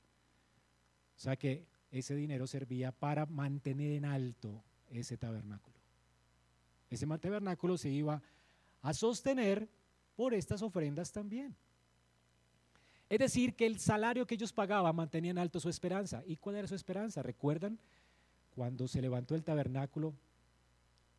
[1.16, 5.76] O sea que ese dinero servía para mantener en alto ese tabernáculo.
[6.90, 8.20] Ese tabernáculo se iba
[8.82, 9.68] a sostener
[10.16, 11.54] por estas ofrendas también.
[13.08, 16.24] Es decir, que el salario que ellos pagaban mantenía en alto su esperanza.
[16.26, 17.22] ¿Y cuál era su esperanza?
[17.22, 17.78] ¿Recuerdan?
[18.54, 20.14] Cuando se levantó el tabernáculo,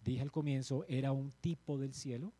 [0.03, 2.31] dije al comienzo, era un tipo del cielo.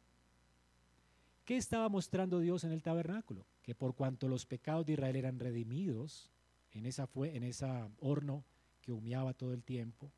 [1.44, 3.46] ¿Qué estaba mostrando Dios en el tabernáculo?
[3.62, 6.30] Que por cuanto los pecados de Israel eran redimidos,
[6.72, 8.44] en esa, fue, en esa horno
[8.82, 10.12] que humeaba todo el tiempo,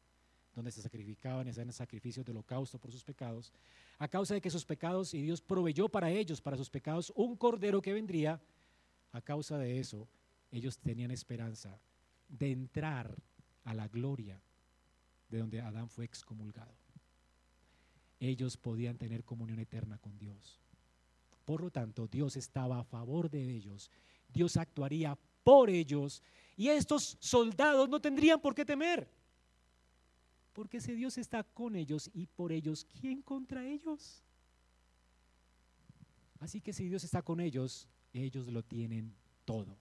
[0.56, 3.52] donde se sacrificaban, eran sacrificios de holocausto por sus pecados,
[4.00, 7.36] a causa de que sus pecados, y Dios proveyó para ellos, para sus pecados, un
[7.36, 8.40] cordero que vendría,
[9.12, 10.08] a causa de eso,
[10.52, 11.80] ellos tenían esperanza
[12.28, 13.16] de entrar
[13.64, 14.42] a la gloria
[15.30, 16.76] de donde Adán fue excomulgado.
[18.20, 20.60] Ellos podían tener comunión eterna con Dios.
[21.46, 23.92] Por lo tanto, Dios estaba a favor de ellos.
[24.34, 26.22] Dios actuaría por ellos
[26.58, 29.10] y estos soldados no tendrían por qué temer.
[30.54, 34.24] Porque si Dios está con ellos y por ellos, ¿quién contra ellos?
[36.40, 39.16] Así que si Dios está con ellos, ellos lo tienen
[39.46, 39.78] todo.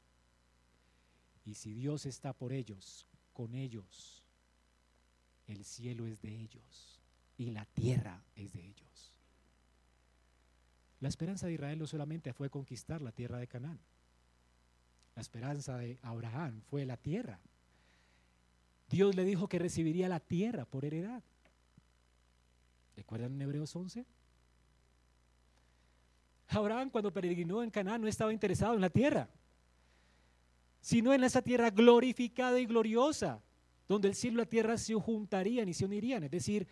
[1.45, 4.23] Y si Dios está por ellos, con ellos,
[5.47, 7.01] el cielo es de ellos
[7.37, 9.15] y la tierra es de ellos.
[11.01, 13.79] La esperanza de Israel no solamente fue conquistar la tierra de Canaán.
[15.15, 17.41] La esperanza de Abraham fue la tierra.
[18.89, 21.23] Dios le dijo que recibiría la tierra por heredad.
[22.97, 24.07] ¿Recuerdan en Hebreos 11?
[26.49, 29.29] Abraham cuando peregrinó en Canaán no estaba interesado en la tierra,
[30.81, 33.43] sino en esa tierra glorificada y gloriosa,
[33.89, 36.25] donde el cielo y la tierra se juntarían y se unirían.
[36.25, 36.67] Es decir,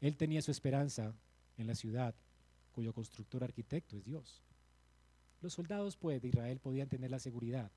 [0.00, 1.14] él tenía su esperanza
[1.56, 2.14] en la ciudad
[2.72, 4.42] cuyo constructor arquitecto es Dios.
[5.40, 7.70] Los soldados pues, de Israel podían tener la seguridad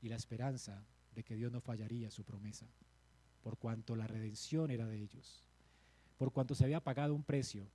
[0.00, 0.84] y la esperanza
[1.14, 2.66] de que Dios no fallaría su promesa,
[3.42, 5.46] por cuanto la redención era de ellos,
[6.16, 7.68] por cuanto se había pagado un precio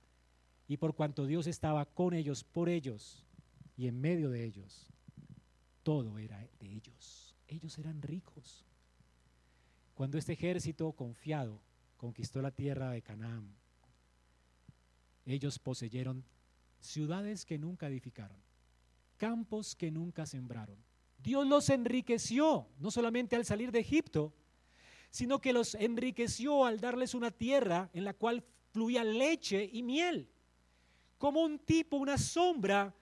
[0.66, 3.24] y por cuanto Dios estaba con ellos, por ellos
[3.76, 4.86] y en medio de ellos.
[5.82, 7.34] Todo era de ellos.
[7.46, 8.67] Ellos eran ricos.
[9.98, 11.60] Cuando este ejército confiado
[11.96, 13.52] conquistó la tierra de Canaán,
[15.26, 16.24] ellos poseyeron
[16.78, 18.40] ciudades que nunca edificaron
[19.16, 20.78] campos que nunca sembraron.
[21.18, 24.32] Dios los enriqueció, no solamente al salir de Egipto,
[25.10, 30.30] sino que los enriqueció al darles una tierra en la cual fluía leche y miel,
[31.18, 32.94] como un tipo, una sombra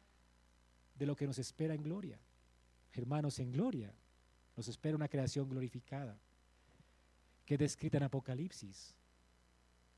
[0.95, 2.19] de lo que nos espera en gloria.
[2.95, 3.95] Hermanos, en gloria
[4.57, 6.19] nos espera una creación glorificada,
[7.47, 8.95] que es descrita en Apocalipsis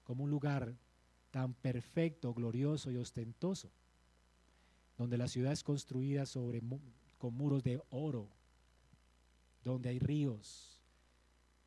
[0.04, 0.76] como un lugar
[1.32, 3.72] tan perfecto, glorioso y ostentoso
[4.98, 6.60] donde la ciudad es construida sobre,
[7.16, 8.28] con muros de oro,
[9.62, 10.82] donde hay ríos.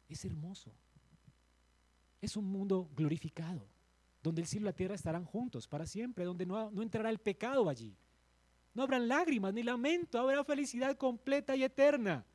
[0.09, 0.71] Es hermoso.
[2.19, 3.65] Es un mundo glorificado,
[4.21, 7.19] donde el cielo y la tierra estarán juntos para siempre, donde no, no entrará el
[7.19, 7.95] pecado allí.
[8.73, 12.25] No habrán lágrimas ni lamento, habrá felicidad completa y eterna.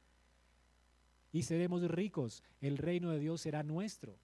[1.37, 4.17] Y seremos ricos, el reino de Dios será nuestro.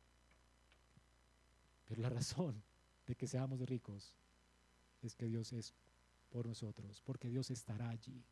[1.84, 2.62] Pero la razón
[3.06, 4.16] de que seamos ricos
[5.02, 5.74] es que Dios es
[6.30, 8.24] por nosotros, porque Dios estará allí.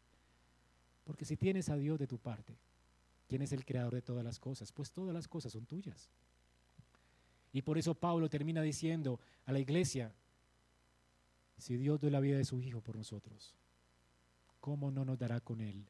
[1.05, 2.57] Porque si tienes a Dios de tu parte,
[3.29, 4.73] ¿quién es el creador de todas las cosas?
[4.73, 6.09] Pues todas las cosas son tuyas.
[7.53, 10.15] Y por eso Pablo termina diciendo a la iglesia,
[11.59, 13.55] si Dios dio la vida de su Hijo por nosotros,
[14.59, 15.87] ¿cómo no nos dará con Él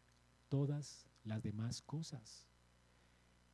[0.49, 2.50] todas las demás cosas?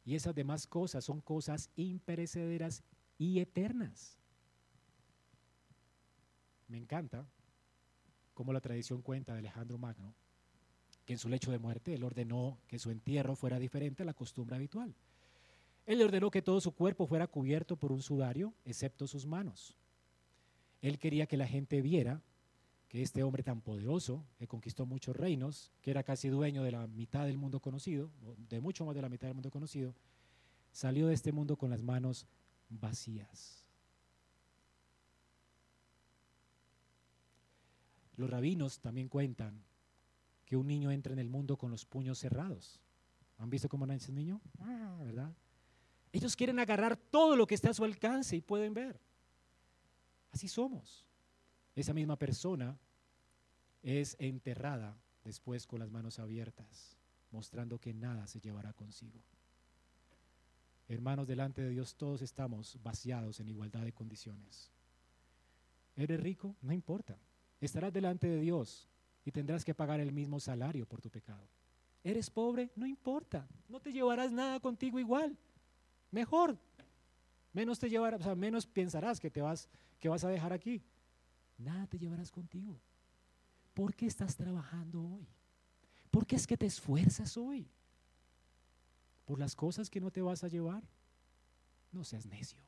[0.07, 2.85] Y esas demás cosas son cosas imperecederas
[3.19, 4.17] y eternas.
[6.69, 7.27] Me encanta
[8.33, 10.15] cómo la tradición cuenta de Alejandro Magno,
[11.05, 14.15] que en su lecho de muerte él ordenó que su entierro fuera diferente a la
[14.15, 14.95] costumbre habitual.
[15.87, 19.77] Él ordenó que todo su cuerpo fuera cubierto por un sudario, excepto sus manos.
[20.83, 22.23] Él quería que la gente viera
[22.89, 26.87] que este hombre tan poderoso, que conquistó muchos reinos, que era casi dueño de la
[26.87, 28.11] mitad del mundo conocido,
[28.49, 29.95] de mucho más de la mitad del mundo conocido,
[30.71, 32.27] salió de este mundo con las manos
[32.69, 33.65] vacías.
[38.17, 39.63] Los rabinos también cuentan
[40.45, 42.81] que un niño entra en el mundo con los puños cerrados.
[43.39, 44.41] ¿Han visto cómo nace un niño?
[44.61, 45.35] Ah, ¿Verdad?
[46.13, 48.99] Ellos quieren agarrar todo lo que está a su alcance y pueden ver.
[50.31, 51.05] Así somos.
[51.77, 52.77] Esa misma persona
[53.83, 56.97] es enterrada después con las manos abiertas,
[57.31, 59.21] mostrando que nada se llevará consigo.
[60.89, 64.73] Hermanos, delante de Dios todos estamos vaciados en igualdad de condiciones.
[65.97, 66.57] ¿Eres rico?
[66.63, 67.19] No importa.
[67.61, 68.89] Estarás delante de Dios
[69.25, 71.47] y tendrás que pagar el mismo salario por tu pecado.
[72.05, 72.71] ¿Eres pobre?
[72.77, 73.47] No importa.
[73.69, 75.37] No te llevarás nada contigo igual.
[76.11, 76.57] Mejor.
[77.53, 79.69] Menos te llevarás, o sea, menos pensarás que te vas
[79.99, 80.83] que vas a dejar aquí.
[81.59, 82.81] Nada te llevarás contigo.
[83.75, 85.27] ¿Por qué estás trabajando hoy?
[86.11, 87.69] ¿Por qué es que te esfuerzas hoy?
[89.25, 90.83] ¿Por las cosas que no te vas a llevar?
[91.93, 92.61] No seas necio.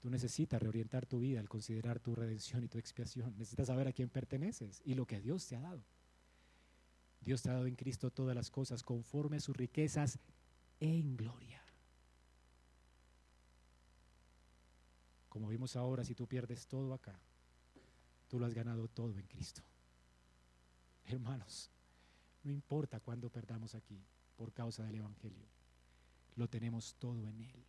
[0.00, 3.34] Tú necesitas reorientar tu vida al considerar tu redención y tu expiación.
[3.36, 5.82] Necesitas saber a quién perteneces y lo que Dios te ha dado.
[7.20, 10.18] Dios te ha dado en Cristo todas las cosas conforme a sus riquezas
[10.80, 11.65] en gloria.
[15.36, 17.20] Como vimos ahora, si tú pierdes todo acá,
[18.26, 19.60] tú lo has ganado todo en Cristo.
[21.04, 21.70] Hermanos,
[22.42, 24.02] no importa cuándo perdamos aquí
[24.34, 25.44] por causa del Evangelio,
[26.36, 27.66] lo tenemos todo en Él.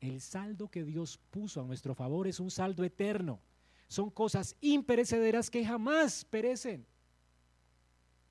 [0.00, 3.40] El saldo que Dios puso a nuestro favor es un saldo eterno.
[3.88, 6.86] Son cosas imperecederas que jamás perecen.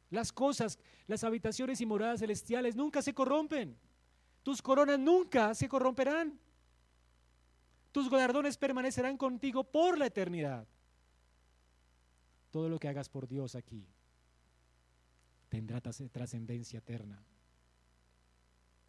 [0.10, 3.78] Las cosas, las habitaciones y moradas celestiales nunca se corrompen.
[4.42, 6.40] Tus coronas nunca se corromperán.
[7.92, 10.68] Tus galardones permanecerán contigo por la eternidad.
[12.52, 13.88] Todo lo que hagas por Dios aquí
[15.50, 17.24] tendrá trascendencia eterna.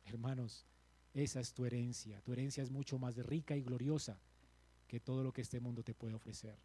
[0.05, 0.67] Hermanos,
[1.15, 2.21] esa es tu herencia.
[2.21, 4.19] Tu herencia es mucho más rica y gloriosa
[4.87, 6.59] que todo lo que este mundo te puede ofrecer.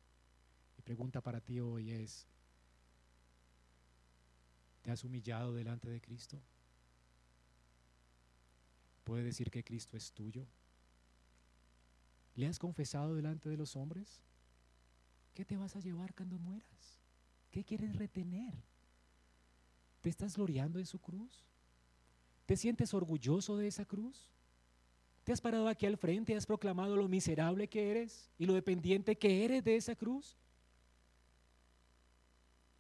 [0.78, 2.28] Mi pregunta para ti hoy es,
[4.82, 6.42] ¿te has humillado delante de Cristo?
[9.04, 10.46] ¿Puede decir que Cristo es tuyo?
[12.36, 14.22] ¿Le has confesado delante de los hombres?
[15.34, 17.02] ¿Qué te vas a llevar cuando mueras?
[17.50, 18.54] ¿Qué quieres retener?
[20.02, 21.46] ¿Te estás gloriando en su cruz?
[22.46, 24.30] ¿Te sientes orgulloso de esa cruz?
[25.24, 28.54] ¿Te has parado aquí al frente y has proclamado lo miserable que eres y lo
[28.54, 30.38] dependiente que eres de esa cruz?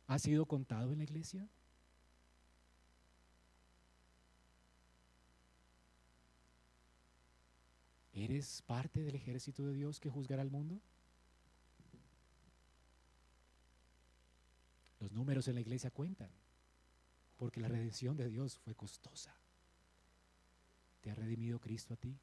[0.06, 1.50] ¿Ha sido contado en la iglesia?
[8.16, 10.82] ¿Eres parte del ejército de Dios que juzgará al mundo?
[15.00, 16.32] Los números en la iglesia cuentan,
[17.38, 19.36] porque la redención de Dios fue costosa.
[21.02, 22.18] ¿Te ha redimido Cristo a ti?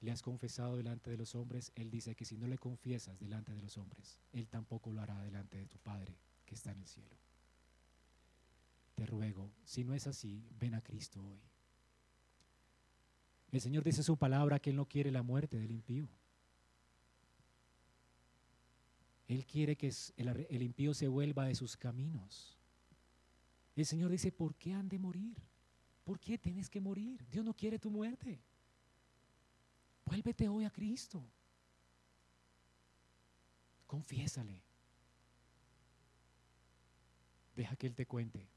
[0.00, 3.52] le has confesado delante de los hombres, Él dice que si no le confiesas delante
[3.52, 6.86] de los hombres, Él tampoco lo hará delante de tu Padre que está en el
[6.86, 7.16] cielo.
[8.94, 11.40] Te ruego, si no es así, ven a Cristo hoy.
[13.50, 16.08] El Señor dice su palabra que Él no quiere la muerte del impío.
[19.26, 22.56] Él quiere que el impío se vuelva de sus caminos.
[23.76, 25.36] El Señor dice, ¿por qué han de morir?
[26.04, 27.24] ¿Por qué tienes que morir?
[27.30, 28.40] Dios no quiere tu muerte.
[30.06, 31.22] Vuélvete hoy a Cristo.
[33.86, 34.62] Confiésale.
[37.54, 38.48] Deja que Él te cuente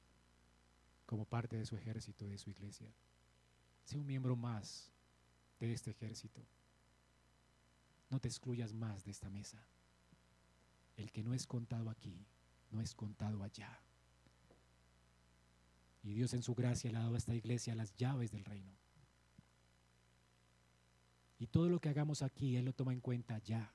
[1.06, 2.90] como parte de su ejército, de su iglesia.
[3.92, 4.90] Sé un miembro más
[5.60, 6.42] de este ejército.
[8.10, 9.62] No te excluyas más de esta mesa.
[10.96, 12.26] El que no es contado aquí,
[12.70, 13.82] no es contado allá.
[16.04, 18.72] Y Dios en su gracia le ha dado a esta iglesia las llaves del reino.
[21.38, 23.74] Y todo lo que hagamos aquí, Él lo toma en cuenta ya.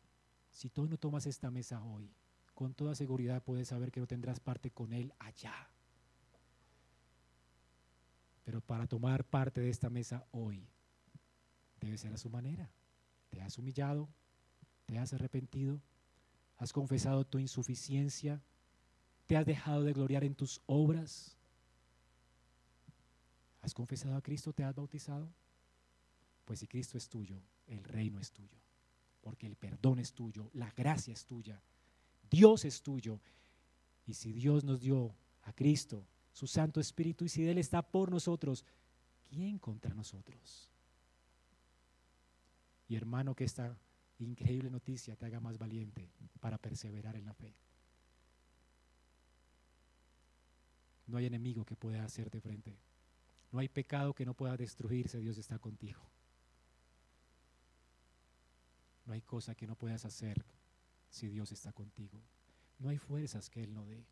[0.50, 2.10] Si tú no tomas esta mesa hoy,
[2.54, 5.68] con toda seguridad puedes saber que no tendrás parte con Él allá.
[8.46, 10.68] Pero para tomar parte de esta mesa hoy,
[11.80, 12.70] debe ser a su manera.
[13.28, 14.08] Te has humillado,
[14.84, 15.82] te has arrepentido,
[16.56, 18.40] has confesado tu insuficiencia,
[19.26, 21.36] te has dejado de gloriar en tus obras.
[23.62, 24.52] ¿Has confesado a Cristo?
[24.52, 25.28] ¿Te has bautizado?
[26.44, 28.60] Pues si Cristo es tuyo, el reino es tuyo.
[29.22, 31.60] Porque el perdón es tuyo, la gracia es tuya,
[32.30, 33.20] Dios es tuyo.
[34.06, 38.10] Y si Dios nos dio a Cristo, su Santo Espíritu, y si Él está por
[38.10, 38.62] nosotros,
[39.30, 40.68] ¿quién contra nosotros?
[42.88, 43.74] Y hermano, que esta
[44.18, 47.54] increíble noticia te haga más valiente para perseverar en la fe.
[51.06, 52.76] No hay enemigo que pueda hacerte frente.
[53.50, 56.02] No hay pecado que no pueda destruirse, Dios está contigo.
[59.06, 60.44] No hay cosa que no puedas hacer
[61.08, 62.20] si Dios está contigo.
[62.78, 64.04] No hay fuerzas que Él no dé.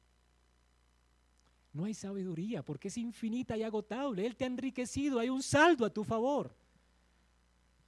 [1.74, 4.24] No hay sabiduría porque es infinita y agotable.
[4.24, 6.56] Él te ha enriquecido, hay un saldo a tu favor.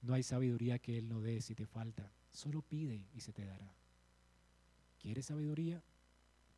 [0.01, 2.11] No hay sabiduría que Él no dé si te falta.
[2.29, 3.73] Solo pide y se te dará.
[4.99, 5.81] ¿Quieres sabiduría?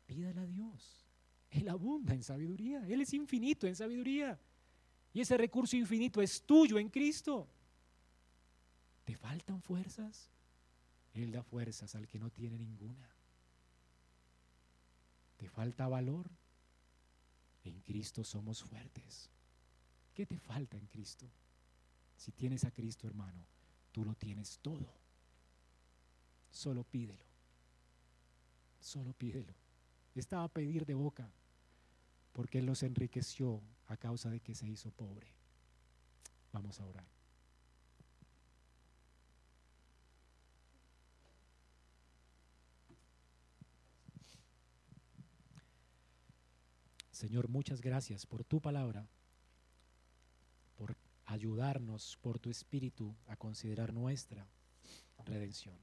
[0.06, 1.06] Pídala a Dios.
[1.50, 2.84] Él abunda en sabiduría.
[2.88, 4.38] Él es infinito en sabiduría.
[5.12, 7.48] Y ese recurso infinito es tuyo en Cristo.
[9.04, 10.30] ¿Te faltan fuerzas?
[11.14, 13.08] Él da fuerzas al que no tiene ninguna.
[15.36, 16.28] ¿Te falta valor?
[17.64, 19.30] En Cristo somos fuertes.
[20.14, 21.26] ¿Qué te falta en Cristo?
[22.16, 23.44] Si tienes a Cristo, hermano,
[23.92, 24.92] tú lo tienes todo.
[26.50, 27.24] Solo pídelo.
[28.80, 29.54] Solo pídelo.
[30.14, 31.30] Estaba a pedir de boca
[32.32, 35.34] porque Él los enriqueció a causa de que se hizo pobre.
[36.52, 37.19] Vamos a orar.
[47.20, 49.06] Señor, muchas gracias por tu palabra,
[50.74, 50.96] por
[51.26, 54.48] ayudarnos por tu espíritu a considerar nuestra
[55.26, 55.76] redención,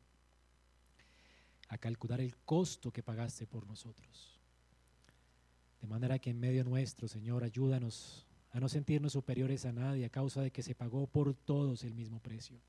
[1.70, 4.42] a calcular el costo que pagaste por nosotros.
[5.80, 10.10] De manera que en medio nuestro, Señor, ayúdanos a no sentirnos superiores a nadie a
[10.10, 12.60] causa de que se pagó por todos el mismo precio.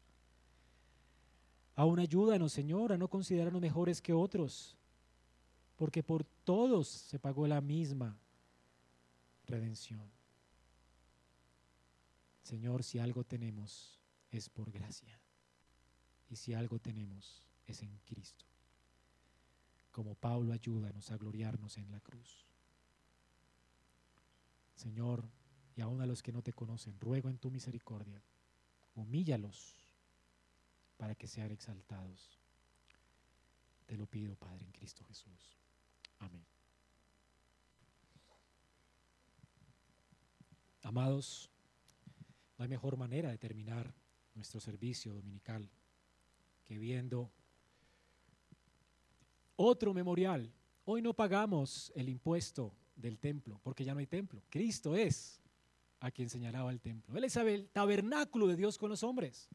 [1.74, 4.76] Aún ayúdanos, Señor, a no considerarnos mejores que otros,
[5.76, 8.20] porque por todos se pagó la misma
[9.49, 10.11] redención.
[12.42, 13.99] Señor, si algo tenemos
[14.30, 15.20] es por gracia.
[16.30, 18.44] Y si algo tenemos es en Cristo.
[19.90, 22.46] Como Pablo, ayúdanos a gloriarnos en la cruz.
[24.74, 25.28] Señor,
[25.74, 28.22] y aún a los que no te conocen, ruego en tu misericordia,
[28.94, 29.77] humíllalos
[30.97, 32.39] para que sean exaltados.
[33.86, 35.56] Te lo pido, Padre, en Cristo Jesús.
[36.18, 36.57] Amén.
[40.89, 41.51] Amados,
[42.56, 43.93] no hay mejor manera de terminar
[44.35, 45.69] nuestro servicio dominical
[46.65, 47.31] que viendo
[49.56, 50.51] otro memorial.
[50.86, 54.43] Hoy no pagamos el impuesto del templo porque ya no hay templo.
[54.48, 55.43] Cristo es
[56.01, 57.19] a quien señalaba el templo.
[57.19, 59.47] Él es el tabernáculo de Dios con los hombres.